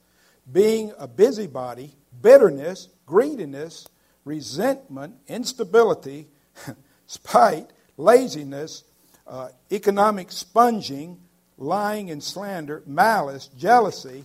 being 0.52 0.94
a 0.98 1.08
busybody, 1.08 1.96
bitterness, 2.22 2.90
greediness, 3.06 3.88
resentment, 4.26 5.16
instability, 5.28 6.28
spite, 7.08 7.72
laziness, 7.98 8.84
uh, 9.28 9.50
economic 9.72 10.32
sponging, 10.32 11.20
lying 11.58 12.12
and 12.12 12.22
slander, 12.22 12.84
malice, 12.86 13.48
jealousy, 13.58 14.24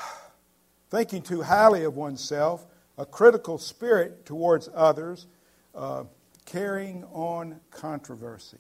thinking 0.90 1.22
too 1.22 1.42
highly 1.42 1.84
of 1.84 1.96
oneself, 1.96 2.66
a 2.98 3.06
critical 3.06 3.58
spirit 3.58 4.26
towards 4.26 4.70
others, 4.74 5.28
uh, 5.76 6.04
carrying 6.46 7.04
on 7.06 7.60
controversy. 7.70 8.58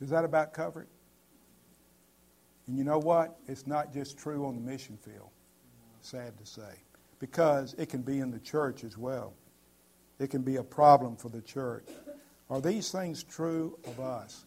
Does 0.00 0.10
that 0.10 0.24
about 0.24 0.52
cover 0.52 0.82
it? 0.82 0.88
And 2.66 2.76
you 2.76 2.84
know 2.84 2.98
what? 2.98 3.38
It's 3.46 3.66
not 3.66 3.92
just 3.92 4.18
true 4.18 4.46
on 4.46 4.54
the 4.56 4.60
mission 4.60 4.96
field, 4.96 5.30
sad 6.00 6.36
to 6.38 6.46
say, 6.46 6.80
because 7.18 7.74
it 7.78 7.88
can 7.88 8.02
be 8.02 8.18
in 8.18 8.30
the 8.30 8.40
church 8.40 8.84
as 8.84 8.98
well. 8.98 9.32
It 10.18 10.30
can 10.30 10.42
be 10.42 10.56
a 10.56 10.62
problem 10.62 11.16
for 11.16 11.28
the 11.28 11.40
church. 11.40 11.86
Are 12.52 12.60
these 12.60 12.90
things 12.90 13.22
true 13.22 13.78
of 13.86 13.98
us? 13.98 14.44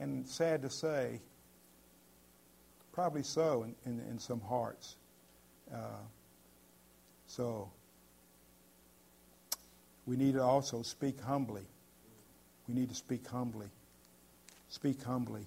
And 0.00 0.26
sad 0.26 0.62
to 0.62 0.70
say, 0.70 1.20
probably 2.92 3.22
so 3.22 3.62
in, 3.62 3.76
in, 3.86 4.00
in 4.10 4.18
some 4.18 4.40
hearts. 4.40 4.96
Uh, 5.72 6.02
so 7.28 7.70
we 10.04 10.16
need 10.16 10.34
to 10.34 10.42
also 10.42 10.82
speak 10.82 11.20
humbly 11.20 11.62
We 12.66 12.74
need 12.74 12.88
to 12.88 12.96
speak 12.96 13.24
humbly. 13.28 13.68
Speak 14.68 15.00
humbly. 15.04 15.46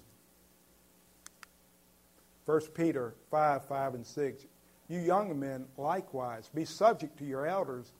1 2.46 2.60
Peter 2.72 3.12
5 3.30 3.66
5 3.66 3.94
and 3.96 4.06
6. 4.06 4.46
You 4.88 5.00
young 5.00 5.38
men, 5.38 5.66
likewise, 5.76 6.48
be 6.54 6.64
subject 6.64 7.18
to 7.18 7.26
your 7.26 7.46
elders, 7.46 7.92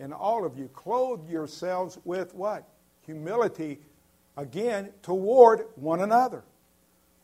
and 0.00 0.12
all 0.12 0.44
of 0.44 0.58
you 0.58 0.66
clothe 0.74 1.30
yourselves 1.30 1.96
with 2.04 2.34
what? 2.34 2.66
Humility, 3.06 3.78
again, 4.36 4.90
toward 5.02 5.66
one 5.76 6.00
another. 6.00 6.44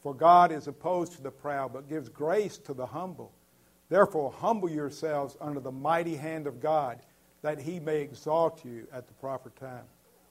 For 0.02 0.14
God 0.14 0.52
is 0.52 0.68
opposed 0.68 1.12
to 1.12 1.22
the 1.22 1.30
proud, 1.30 1.72
but 1.72 1.88
gives 1.88 2.08
grace 2.08 2.58
to 2.58 2.74
the 2.74 2.86
humble. 2.86 3.32
Therefore, 3.88 4.32
humble 4.32 4.70
yourselves 4.70 5.36
under 5.40 5.60
the 5.60 5.72
mighty 5.72 6.16
hand 6.16 6.46
of 6.46 6.60
God, 6.60 7.00
that 7.42 7.58
he 7.58 7.78
may 7.80 8.00
exalt 8.00 8.64
you 8.64 8.86
at 8.92 9.06
the 9.06 9.14
proper 9.14 9.50
time. 9.50 9.84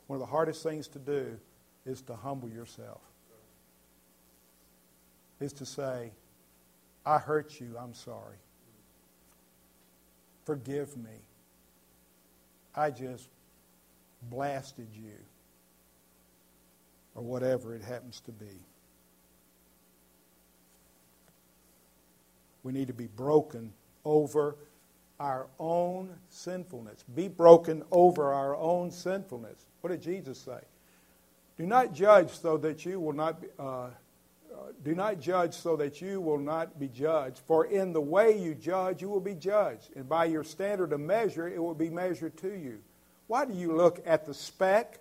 One 0.07 0.17
of 0.17 0.21
the 0.21 0.31
hardest 0.31 0.63
things 0.63 0.87
to 0.89 0.99
do 0.99 1.37
is 1.85 2.01
to 2.03 2.15
humble 2.15 2.49
yourself, 2.49 3.01
is 5.39 5.53
to 5.53 5.65
say, 5.65 6.11
I 7.05 7.17
hurt 7.19 7.59
you, 7.59 7.75
I'm 7.79 7.93
sorry. 7.93 8.37
Forgive 10.45 10.95
me. 10.97 11.21
I 12.75 12.91
just 12.91 13.29
blasted 14.29 14.87
you, 14.93 15.13
or 17.15 17.23
whatever 17.23 17.73
it 17.75 17.81
happens 17.81 18.21
to 18.25 18.31
be. 18.31 18.65
We 22.63 22.73
need 22.73 22.87
to 22.87 22.93
be 22.93 23.07
broken 23.07 23.73
over 24.03 24.55
our 25.19 25.47
own 25.59 26.09
sinfulness. 26.29 27.03
Be 27.15 27.27
broken 27.27 27.83
over 27.91 28.33
our 28.33 28.55
own 28.55 28.91
sinfulness. 28.91 29.65
What 29.81 29.91
did 29.91 30.01
Jesus 30.01 30.37
say? 30.39 30.59
Do 31.57 31.65
not 31.65 31.93
judge 31.93 32.31
so 32.31 32.57
that 32.57 32.85
you 32.85 32.99
will 32.99 33.13
not 33.13 33.41
be, 33.41 33.47
uh, 33.57 33.87
do 34.83 34.93
not 34.93 35.19
judge 35.19 35.53
so 35.53 35.75
that 35.77 36.01
you 36.01 36.19
will 36.19 36.39
not 36.39 36.79
be 36.79 36.87
judged. 36.87 37.39
For 37.47 37.65
in 37.65 37.93
the 37.93 38.01
way 38.01 38.37
you 38.37 38.55
judge, 38.55 39.01
you 39.01 39.09
will 39.09 39.21
be 39.21 39.35
judged, 39.35 39.89
and 39.95 40.09
by 40.09 40.25
your 40.25 40.43
standard 40.43 40.91
of 40.91 40.99
measure, 40.99 41.47
it 41.47 41.61
will 41.61 41.75
be 41.75 41.89
measured 41.89 42.35
to 42.37 42.49
you. 42.49 42.79
Why 43.27 43.45
do 43.45 43.53
you 43.53 43.73
look 43.73 44.03
at 44.05 44.25
the 44.25 44.33
speck 44.33 44.99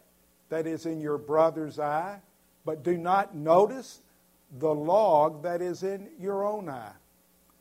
that 0.48 0.66
is 0.66 0.86
in 0.86 1.00
your 1.00 1.18
brother's 1.18 1.78
eye, 1.78 2.20
but 2.64 2.82
do 2.82 2.96
not 2.96 3.34
notice 3.34 4.00
the 4.58 4.74
log 4.74 5.42
that 5.42 5.60
is 5.60 5.82
in 5.82 6.08
your 6.18 6.44
own 6.44 6.68
eye? 6.68 6.92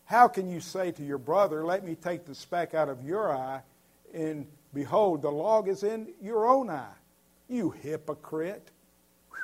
How 0.05 0.27
can 0.27 0.49
you 0.49 0.59
say 0.59 0.91
to 0.91 1.03
your 1.03 1.17
brother, 1.17 1.65
Let 1.65 1.83
me 1.83 1.95
take 1.95 2.25
the 2.25 2.35
speck 2.35 2.73
out 2.73 2.89
of 2.89 3.03
your 3.03 3.31
eye, 3.31 3.61
and 4.13 4.47
behold, 4.73 5.21
the 5.21 5.31
log 5.31 5.67
is 5.67 5.83
in 5.83 6.13
your 6.21 6.47
own 6.47 6.69
eye? 6.69 6.93
You 7.47 7.71
hypocrite. 7.71 8.71
Whew. 9.29 9.37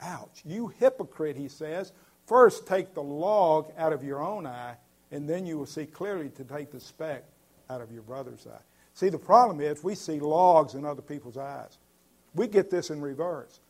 Ouch. 0.00 0.42
You 0.44 0.68
hypocrite, 0.78 1.36
he 1.36 1.48
says. 1.48 1.92
First 2.26 2.66
take 2.66 2.94
the 2.94 3.02
log 3.02 3.72
out 3.78 3.92
of 3.92 4.04
your 4.04 4.22
own 4.22 4.46
eye, 4.46 4.76
and 5.10 5.28
then 5.28 5.46
you 5.46 5.58
will 5.58 5.66
see 5.66 5.86
clearly 5.86 6.28
to 6.30 6.44
take 6.44 6.70
the 6.70 6.80
speck 6.80 7.24
out 7.70 7.80
of 7.80 7.90
your 7.90 8.02
brother's 8.02 8.46
eye. 8.46 8.60
See, 8.94 9.08
the 9.08 9.18
problem 9.18 9.60
is 9.60 9.82
we 9.84 9.94
see 9.94 10.18
logs 10.20 10.74
in 10.74 10.84
other 10.84 11.02
people's 11.02 11.36
eyes. 11.36 11.78
We 12.34 12.46
get 12.46 12.70
this 12.70 12.90
in 12.90 13.00
reverse. 13.00 13.60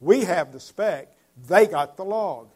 We 0.00 0.24
have 0.24 0.52
the 0.52 0.60
speck, 0.60 1.08
they 1.48 1.66
got 1.66 1.96
the 1.96 2.04
log. 2.04 2.48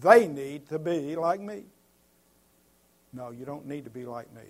They 0.00 0.28
need 0.28 0.68
to 0.68 0.78
be 0.78 1.16
like 1.16 1.40
me. 1.40 1.64
No, 3.12 3.30
you 3.30 3.44
don't 3.44 3.66
need 3.66 3.84
to 3.84 3.90
be 3.90 4.04
like 4.04 4.32
me. 4.34 4.42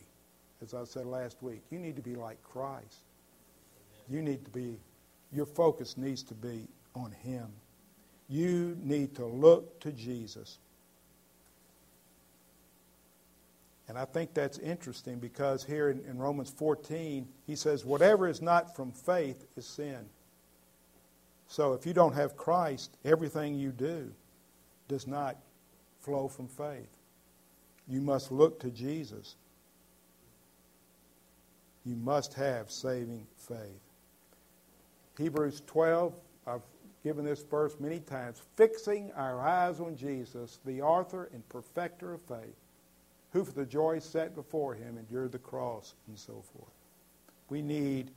As 0.63 0.75
I 0.75 0.85
said 0.85 1.07
last 1.07 1.43
week, 1.43 1.63
you 1.71 1.79
need 1.79 1.97
to 1.97 2.03
be 2.03 2.15
like 2.15 2.43
Christ. 2.43 3.01
You 4.09 4.23
need 4.23 4.45
to 4.45 4.51
be, 4.51 4.79
your 5.33 5.47
focus 5.47 5.97
needs 5.97 6.23
to 6.25 6.35
be 6.35 6.67
on 6.95 7.11
Him. 7.11 7.47
You 8.29 8.77
need 8.81 9.15
to 9.17 9.27
look 9.27 9.81
to 9.81 9.93
Jesus. 9.93 10.59
And 13.89 13.99
I 13.99 14.07
think 14.07 14.33
that's 14.33 14.59
interesting 14.59 15.19
because 15.19 15.63
here 15.63 15.91
in, 15.91 16.01
in, 16.09 16.19
Romans 16.19 16.51
14, 16.51 17.29
he 17.47 17.55
says, 17.55 17.85
whatever 17.85 18.27
is 18.27 18.41
not 18.41 18.75
from 18.75 18.93
faith 18.93 19.45
is 19.57 19.67
sin. 19.67 20.07
So 21.49 21.75
if 21.75 21.85
you 21.85 21.93
don't 21.93 22.15
have 22.15 22.37
Christ, 22.37 22.97
everything 23.05 23.55
you 23.55 23.71
do 23.73 24.11
does 24.89 25.07
not 25.07 25.37
flow 26.01 26.29
from 26.29 26.49
faith. 26.49 26.89
You 27.87 28.01
must 28.01 28.33
look 28.33 28.61
to 28.61 28.71
Jesus. 28.71 29.37
You 31.85 31.97
must 31.97 32.33
have 32.35 32.71
saving 32.71 33.27
faith. 33.37 33.59
Hebrews 35.19 35.63
12, 35.67 36.15
I've 36.47 36.63
given 37.03 37.25
this 37.27 37.43
verse 37.43 37.77
many 37.79 38.01
times, 38.01 38.41
fixing 38.57 39.13
our 39.13 39.47
eyes 39.47 39.79
on 39.79 39.95
Jesus, 39.95 40.59
the 40.65 40.81
author 40.81 41.29
and 41.35 41.47
perfecter 41.51 42.15
of 42.15 42.23
faith, 42.23 42.57
who 43.35 43.45
for 43.45 43.53
the 43.53 43.67
joy 43.67 43.99
set 43.99 44.33
before 44.37 44.75
him 44.75 44.97
endured 44.97 45.33
the 45.33 45.39
cross 45.39 45.95
and 46.07 46.17
so 46.17 46.45
forth. 46.57 46.71
We 47.51 47.63
need 47.63 48.13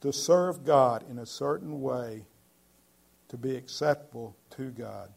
to 0.00 0.12
serve 0.12 0.64
God 0.64 1.04
in 1.08 1.18
a 1.18 1.24
certain 1.24 1.80
way 1.80 2.24
to 3.28 3.36
be 3.36 3.54
acceptable 3.54 4.34
to 4.56 4.70
God. 4.70 5.08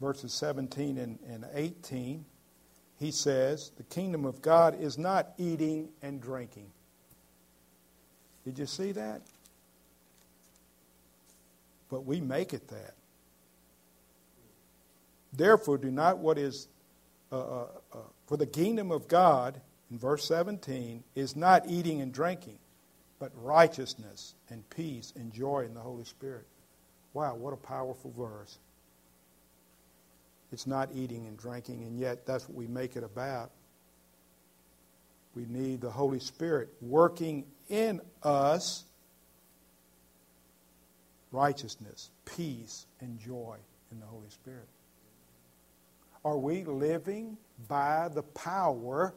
Verses 0.00 0.32
17 0.32 0.98
and, 0.98 1.18
and 1.28 1.46
18, 1.54 2.24
he 2.98 3.12
says, 3.12 3.70
The 3.76 3.84
kingdom 3.84 4.24
of 4.24 4.42
God 4.42 4.80
is 4.80 4.98
not 4.98 5.28
eating 5.38 5.90
and 6.02 6.20
drinking. 6.20 6.66
Did 8.44 8.58
you 8.58 8.66
see 8.66 8.90
that? 8.90 9.22
But 11.88 12.04
we 12.04 12.20
make 12.20 12.54
it 12.54 12.66
that. 12.68 12.94
Therefore, 15.32 15.78
do 15.78 15.90
not 15.90 16.18
what 16.18 16.38
is, 16.38 16.68
uh, 17.30 17.38
uh, 17.38 17.66
uh, 17.92 17.96
for 18.26 18.36
the 18.36 18.46
kingdom 18.46 18.90
of 18.90 19.08
God, 19.08 19.60
in 19.90 19.98
verse 19.98 20.24
17, 20.26 21.04
is 21.14 21.36
not 21.36 21.68
eating 21.68 22.00
and 22.00 22.12
drinking 22.12 22.58
but 23.20 23.30
righteousness 23.36 24.34
and 24.48 24.68
peace 24.70 25.12
and 25.14 25.32
joy 25.32 25.64
in 25.66 25.74
the 25.74 25.80
Holy 25.80 26.04
Spirit. 26.04 26.46
Wow, 27.12 27.36
what 27.36 27.52
a 27.52 27.56
powerful 27.56 28.12
verse. 28.16 28.58
It's 30.52 30.66
not 30.66 30.88
eating 30.94 31.26
and 31.26 31.36
drinking, 31.36 31.84
and 31.84 31.96
yet 32.00 32.26
that's 32.26 32.48
what 32.48 32.56
we 32.56 32.66
make 32.66 32.96
it 32.96 33.04
about. 33.04 33.50
We 35.36 35.44
need 35.44 35.80
the 35.80 35.90
Holy 35.90 36.18
Spirit 36.18 36.70
working 36.80 37.44
in 37.68 38.00
us 38.22 38.84
righteousness, 41.30 42.10
peace, 42.24 42.86
and 43.00 43.20
joy 43.20 43.58
in 43.92 44.00
the 44.00 44.06
Holy 44.06 44.30
Spirit. 44.30 44.66
Are 46.24 46.38
we 46.38 46.64
living 46.64 47.36
by 47.68 48.08
the 48.08 48.22
power 48.22 49.14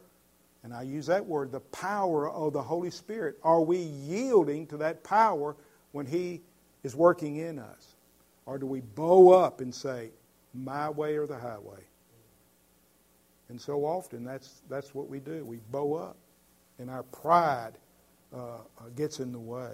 and 0.63 0.73
I 0.73 0.83
use 0.83 1.07
that 1.07 1.25
word, 1.25 1.51
the 1.51 1.59
power 1.59 2.29
of 2.29 2.53
the 2.53 2.61
Holy 2.61 2.89
Spirit. 2.89 3.37
Are 3.43 3.61
we 3.61 3.77
yielding 3.77 4.65
to 4.67 4.77
that 4.77 5.03
power 5.03 5.55
when 5.91 6.05
He 6.05 6.41
is 6.83 6.95
working 6.95 7.35
in 7.35 7.59
us? 7.59 7.95
Or 8.45 8.57
do 8.57 8.65
we 8.65 8.79
bow 8.79 9.33
up 9.33 9.59
and 9.59 9.75
say, 9.75 10.11
my 10.53 10.89
way 10.89 11.17
or 11.17 11.27
the 11.27 11.37
highway? 11.37 11.81
And 13.49 13.59
so 13.59 13.85
often 13.85 14.23
that's, 14.23 14.61
that's 14.69 14.95
what 14.95 15.09
we 15.09 15.19
do. 15.19 15.43
We 15.45 15.59
bow 15.69 15.95
up, 15.95 16.17
and 16.79 16.89
our 16.89 17.03
pride 17.03 17.73
uh, 18.33 18.37
uh 18.37 18.89
gets 18.95 19.19
in 19.19 19.31
the 19.31 19.39
way. 19.39 19.73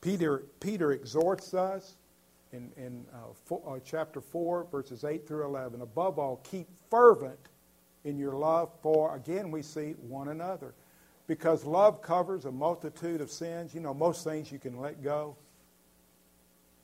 Peter, 0.00 0.44
Peter 0.60 0.92
exhorts 0.92 1.54
us 1.54 1.96
in, 2.52 2.70
in 2.76 3.04
uh, 3.12 3.32
four, 3.44 3.62
uh, 3.66 3.78
chapter 3.84 4.20
4, 4.20 4.66
verses 4.70 5.04
8 5.04 5.26
through 5.26 5.44
11. 5.44 5.82
Above 5.82 6.18
all, 6.18 6.40
keep 6.42 6.66
fervent 6.90 7.38
in 8.04 8.18
your 8.18 8.34
love 8.34 8.70
for, 8.82 9.14
again, 9.14 9.50
we 9.50 9.62
see 9.62 9.92
one 9.92 10.28
another. 10.28 10.74
Because 11.26 11.64
love 11.64 12.02
covers 12.02 12.44
a 12.44 12.50
multitude 12.50 13.20
of 13.20 13.30
sins. 13.30 13.74
You 13.74 13.80
know, 13.80 13.94
most 13.94 14.24
things 14.24 14.50
you 14.50 14.58
can 14.58 14.80
let 14.80 15.02
go. 15.02 15.36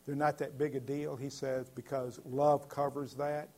They're 0.06 0.14
not 0.14 0.38
that 0.38 0.56
big 0.56 0.76
a 0.76 0.80
deal, 0.80 1.16
he 1.16 1.28
says, 1.28 1.68
because 1.68 2.20
love 2.24 2.68
covers 2.68 3.14
that. 3.14 3.48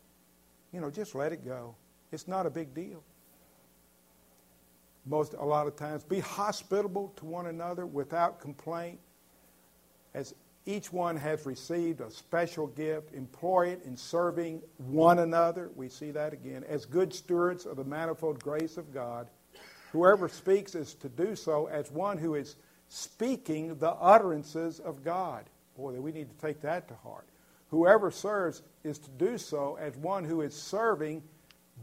You 0.73 0.81
know, 0.81 0.91
just 0.91 1.15
let 1.15 1.33
it 1.33 1.45
go. 1.45 1.75
It's 2.11 2.27
not 2.27 2.47
a 2.47 2.51
big 2.51 2.75
deal. 2.75 3.03
Most, 5.05 5.35
a 5.35 5.45
lot 5.45 5.67
of 5.67 5.77
times, 5.77 6.05
be 6.05 6.21
hospitable 6.21 7.13
to 7.17 7.27
one 7.27 7.47
another 7.47 7.85
without 7.85 8.41
complaint. 8.41 8.99
As 10.15 10.35
each 10.69 10.93
one 10.93 11.17
has 11.17 11.47
received 11.47 12.03
a 12.03 12.11
special 12.11 12.67
gift. 12.67 13.15
Employ 13.15 13.69
it 13.69 13.83
in 13.87 13.97
serving 13.97 14.61
one 14.77 15.19
another. 15.19 15.71
We 15.75 15.89
see 15.89 16.11
that 16.11 16.35
again. 16.35 16.63
As 16.69 16.85
good 16.85 17.15
stewards 17.15 17.65
of 17.65 17.79
the 17.79 17.85
manifold 17.85 18.43
grace 18.45 18.77
of 18.77 18.93
God. 18.93 19.29
Whoever 19.93 20.29
speaks 20.29 20.75
is 20.75 20.93
to 20.97 21.09
do 21.09 21.35
so 21.35 21.69
as 21.69 21.91
one 21.91 22.19
who 22.19 22.35
is 22.35 22.57
speaking 22.91 23.79
the 23.79 23.93
utterances 23.93 24.79
of 24.79 25.03
God. 25.03 25.47
Boy, 25.75 25.95
we 25.95 26.13
need 26.13 26.29
to 26.29 26.47
take 26.47 26.61
that 26.61 26.87
to 26.89 26.95
heart. 26.97 27.27
Whoever 27.71 28.11
serves 28.11 28.63
is 28.85 28.99
to 28.99 29.11
do 29.13 29.39
so 29.39 29.79
as 29.81 29.97
one 29.97 30.23
who 30.23 30.43
is 30.43 30.53
serving 30.53 31.23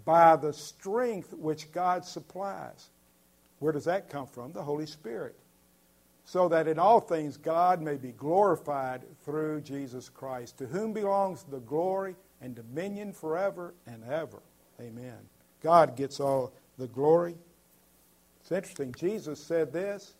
by 0.06 0.36
the 0.36 0.54
strength 0.54 1.34
which 1.34 1.72
God 1.72 2.06
supplies. 2.06 2.90
Where 3.58 3.74
does 3.74 3.86
that 3.86 4.12
come 4.12 4.28
from? 4.28 4.52
The 4.52 4.62
Holy 4.62 4.86
Spirit. 4.86 5.36
So 6.26 6.50
that 6.50 6.68
in 6.68 6.80
all 6.80 7.00
things 7.00 7.38
God 7.38 7.82
may 7.82 7.96
be 7.98 8.12
glorified 8.12 9.04
through 9.24 9.62
Jesus 9.62 10.10
Christ, 10.10 10.58
to 10.58 10.66
whom 10.66 10.92
belongs 10.92 11.44
the 11.44 11.60
glory 11.60 12.16
and 12.42 12.56
dominion 12.56 13.14
forever 13.14 13.74
and 13.86 14.04
ever. 14.04 14.42
Amen. 14.82 15.18
God 15.62 15.96
gets 15.96 16.20
all 16.20 16.52
the 16.78 16.88
glory. 16.88 17.36
It's 18.42 18.52
interesting. 18.52 18.94
Jesus 18.98 19.40
said 19.40 19.72
this, 19.72 20.16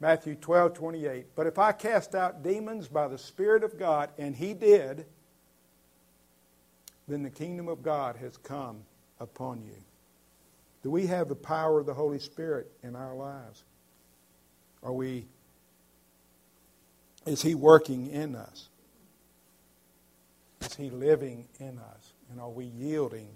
Matthew 0.00 0.34
12, 0.34 0.74
28. 0.74 1.26
But 1.34 1.46
if 1.46 1.58
I 1.58 1.72
cast 1.72 2.14
out 2.14 2.42
demons 2.42 2.88
by 2.88 3.08
the 3.08 3.18
Spirit 3.18 3.64
of 3.64 3.78
God, 3.78 4.10
and 4.18 4.34
he 4.34 4.54
did, 4.54 5.06
then 7.08 7.22
the 7.22 7.30
kingdom 7.30 7.68
of 7.68 7.82
God 7.82 8.16
has 8.16 8.36
come 8.36 8.82
upon 9.20 9.62
you. 9.62 9.76
Do 10.82 10.90
we 10.90 11.06
have 11.06 11.28
the 11.28 11.34
power 11.34 11.80
of 11.80 11.86
the 11.86 11.94
Holy 11.94 12.18
Spirit 12.18 12.70
in 12.82 12.94
our 12.94 13.14
lives? 13.14 13.64
Are 14.82 14.92
we 14.92 15.26
is 17.26 17.42
he 17.42 17.54
working 17.54 18.08
in 18.08 18.34
us? 18.34 18.68
Is 20.62 20.74
he 20.74 20.90
living 20.90 21.46
in 21.58 21.78
us? 21.78 22.12
And 22.30 22.40
are 22.40 22.50
we 22.50 22.66
yielding 22.66 23.28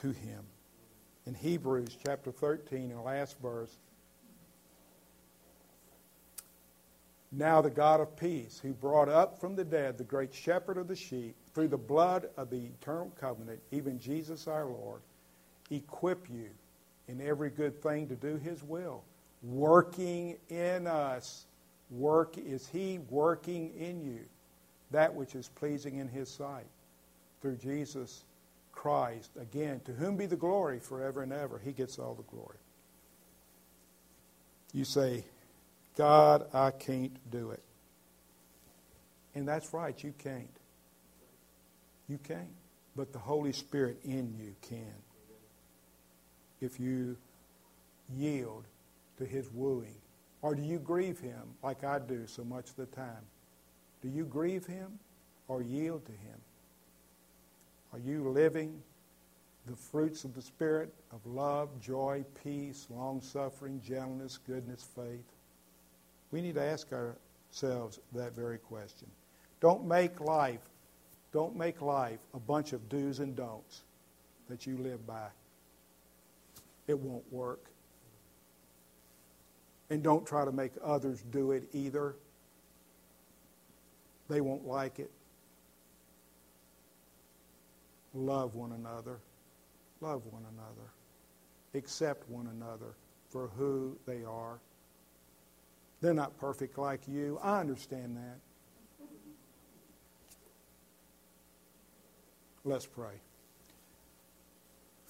to 0.00 0.08
him? 0.08 0.44
In 1.26 1.34
Hebrews 1.34 1.96
chapter 2.04 2.32
13, 2.32 2.90
in 2.90 2.96
the 2.96 3.00
last 3.00 3.38
verse, 3.40 3.74
now 7.30 7.62
the 7.62 7.70
God 7.70 8.00
of 8.00 8.16
peace, 8.16 8.60
who 8.62 8.72
brought 8.72 9.08
up 9.08 9.40
from 9.40 9.56
the 9.56 9.64
dead 9.64 9.96
the 9.96 10.04
great 10.04 10.34
shepherd 10.34 10.76
of 10.76 10.88
the 10.88 10.96
sheep, 10.96 11.34
through 11.54 11.68
the 11.68 11.78
blood 11.78 12.28
of 12.36 12.50
the 12.50 12.66
eternal 12.66 13.12
covenant, 13.20 13.60
even 13.70 13.98
Jesus 13.98 14.46
our 14.46 14.66
Lord, 14.66 15.00
equip 15.70 16.28
you 16.28 16.48
in 17.08 17.20
every 17.20 17.50
good 17.50 17.82
thing 17.82 18.08
to 18.08 18.14
do 18.14 18.36
his 18.36 18.62
will, 18.62 19.02
working 19.42 20.36
in 20.48 20.86
us. 20.86 21.46
Work 21.92 22.38
is 22.38 22.66
he 22.68 22.98
working 23.10 23.72
in 23.78 24.02
you 24.02 24.20
that 24.90 25.14
which 25.14 25.34
is 25.34 25.48
pleasing 25.48 25.98
in 25.98 26.08
his 26.08 26.28
sight 26.30 26.66
through 27.40 27.56
Jesus 27.56 28.24
Christ. 28.72 29.30
Again, 29.40 29.80
to 29.84 29.92
whom 29.92 30.16
be 30.16 30.26
the 30.26 30.36
glory 30.36 30.80
forever 30.80 31.22
and 31.22 31.32
ever. 31.32 31.60
He 31.62 31.72
gets 31.72 31.98
all 31.98 32.14
the 32.14 32.22
glory. 32.34 32.56
You 34.72 34.84
say, 34.84 35.24
God, 35.96 36.46
I 36.54 36.70
can't 36.70 37.14
do 37.30 37.50
it. 37.50 37.62
And 39.34 39.46
that's 39.46 39.72
right, 39.74 40.02
you 40.02 40.14
can't. 40.18 40.48
You 42.08 42.18
can't. 42.18 42.54
But 42.96 43.12
the 43.12 43.18
Holy 43.18 43.52
Spirit 43.52 43.98
in 44.04 44.34
you 44.38 44.54
can. 44.62 44.94
If 46.60 46.78
you 46.80 47.16
yield 48.14 48.64
to 49.18 49.24
his 49.24 49.50
wooing. 49.50 49.94
Or 50.42 50.56
do 50.56 50.62
you 50.62 50.78
grieve 50.78 51.20
him 51.20 51.42
like 51.62 51.84
I 51.84 52.00
do 52.00 52.26
so 52.26 52.44
much 52.44 52.70
of 52.70 52.76
the 52.76 52.86
time? 52.86 53.24
Do 54.02 54.08
you 54.08 54.24
grieve 54.24 54.66
him 54.66 54.98
or 55.46 55.62
yield 55.62 56.04
to 56.06 56.12
him? 56.12 56.40
Are 57.92 58.00
you 58.00 58.28
living 58.28 58.82
the 59.66 59.76
fruits 59.76 60.24
of 60.24 60.34
the 60.34 60.42
Spirit 60.42 60.92
of 61.12 61.24
love, 61.24 61.68
joy, 61.80 62.24
peace, 62.42 62.86
long 62.90 63.20
suffering, 63.20 63.80
gentleness, 63.86 64.38
goodness, 64.44 64.84
faith? 64.96 65.24
We 66.32 66.40
need 66.40 66.56
to 66.56 66.62
ask 66.62 66.88
ourselves 66.92 68.00
that 68.14 68.34
very 68.34 68.58
question. 68.58 69.06
Don't 69.60 69.86
make 69.86 70.20
life, 70.20 70.68
don't 71.32 71.54
make 71.54 71.80
life 71.80 72.18
a 72.34 72.40
bunch 72.40 72.72
of 72.72 72.88
do's 72.88 73.20
and 73.20 73.36
don'ts 73.36 73.82
that 74.48 74.66
you 74.66 74.76
live 74.78 75.06
by. 75.06 75.28
It 76.88 76.98
won't 76.98 77.30
work. 77.32 77.71
And 79.92 80.02
don't 80.02 80.26
try 80.26 80.46
to 80.46 80.52
make 80.52 80.72
others 80.82 81.22
do 81.30 81.50
it 81.50 81.64
either. 81.74 82.14
They 84.30 84.40
won't 84.40 84.66
like 84.66 84.98
it. 84.98 85.10
Love 88.14 88.54
one 88.54 88.72
another. 88.72 89.18
Love 90.00 90.22
one 90.30 90.44
another. 90.54 90.88
Accept 91.74 92.26
one 92.30 92.46
another 92.46 92.94
for 93.28 93.48
who 93.48 93.94
they 94.06 94.24
are. 94.24 94.60
They're 96.00 96.14
not 96.14 96.38
perfect 96.38 96.78
like 96.78 97.06
you. 97.06 97.38
I 97.42 97.60
understand 97.60 98.16
that. 98.16 98.38
Let's 102.64 102.86
pray. 102.86 103.20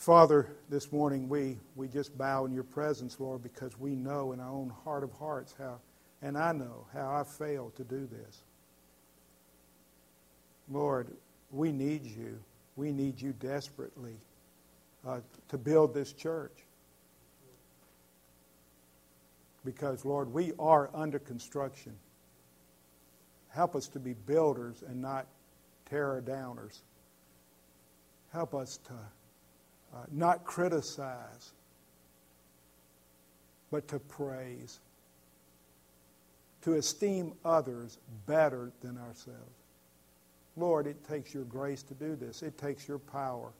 Father, 0.03 0.49
this 0.69 0.91
morning 0.91 1.29
we, 1.29 1.61
we 1.77 1.87
just 1.87 2.19
bow 2.19 2.45
in 2.45 2.53
your 2.53 2.65
presence, 2.65 3.21
Lord, 3.21 3.41
because 3.41 3.79
we 3.79 3.95
know 3.95 4.33
in 4.33 4.41
our 4.41 4.51
own 4.51 4.73
heart 4.83 5.05
of 5.05 5.13
hearts 5.13 5.55
how, 5.57 5.79
and 6.21 6.37
I 6.37 6.51
know 6.51 6.89
how 6.93 7.15
I 7.15 7.23
failed 7.23 7.77
to 7.77 7.85
do 7.85 8.09
this. 8.11 8.43
Lord, 10.69 11.07
we 11.53 11.71
need 11.71 12.05
you. 12.05 12.37
We 12.75 12.91
need 12.91 13.23
you 13.23 13.33
desperately 13.35 14.17
uh, 15.07 15.21
to 15.51 15.57
build 15.57 15.95
this 15.95 16.13
church. 16.13 16.65
Because, 19.65 20.05
Lord, 20.05 20.33
we 20.33 20.51
are 20.59 20.91
under 20.93 21.21
construction. 21.21 21.93
Help 23.51 23.77
us 23.77 23.87
to 23.87 24.01
be 24.01 24.15
builders 24.15 24.83
and 24.85 25.01
not 25.01 25.29
tear 25.89 26.21
downers. 26.27 26.81
Help 28.33 28.53
us 28.53 28.81
to 28.89 28.95
uh, 29.95 29.99
not 30.11 30.45
criticize, 30.45 31.53
but 33.71 33.89
to 33.89 33.99
praise, 33.99 34.81
to 36.63 36.75
esteem 36.75 37.33
others 37.45 37.99
better 38.27 38.71
than 38.83 38.99
ourselves. 38.99 39.63
Lord, 40.57 40.87
it 40.87 41.07
takes 41.09 41.33
your 41.33 41.45
grace 41.45 41.83
to 41.85 41.95
do 41.95 42.15
this. 42.15 42.43
It 42.43 42.59
takes 42.59 42.87
your 42.87 42.99
power 42.99 43.53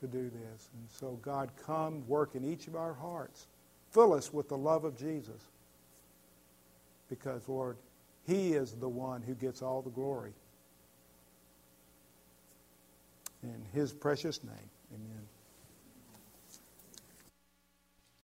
to 0.00 0.06
do 0.06 0.30
this. 0.30 0.68
And 0.74 0.88
so, 0.90 1.18
God, 1.22 1.50
come 1.66 2.06
work 2.08 2.34
in 2.34 2.44
each 2.44 2.66
of 2.66 2.76
our 2.76 2.94
hearts. 2.94 3.46
Fill 3.90 4.14
us 4.14 4.32
with 4.32 4.48
the 4.48 4.56
love 4.56 4.84
of 4.84 4.98
Jesus. 4.98 5.40
Because, 7.08 7.48
Lord, 7.48 7.76
He 8.26 8.54
is 8.54 8.72
the 8.72 8.88
one 8.88 9.22
who 9.22 9.34
gets 9.34 9.62
all 9.62 9.82
the 9.82 9.90
glory. 9.90 10.32
In 13.42 13.62
His 13.72 13.92
precious 13.92 14.42
name, 14.42 14.70
amen. 14.94 15.33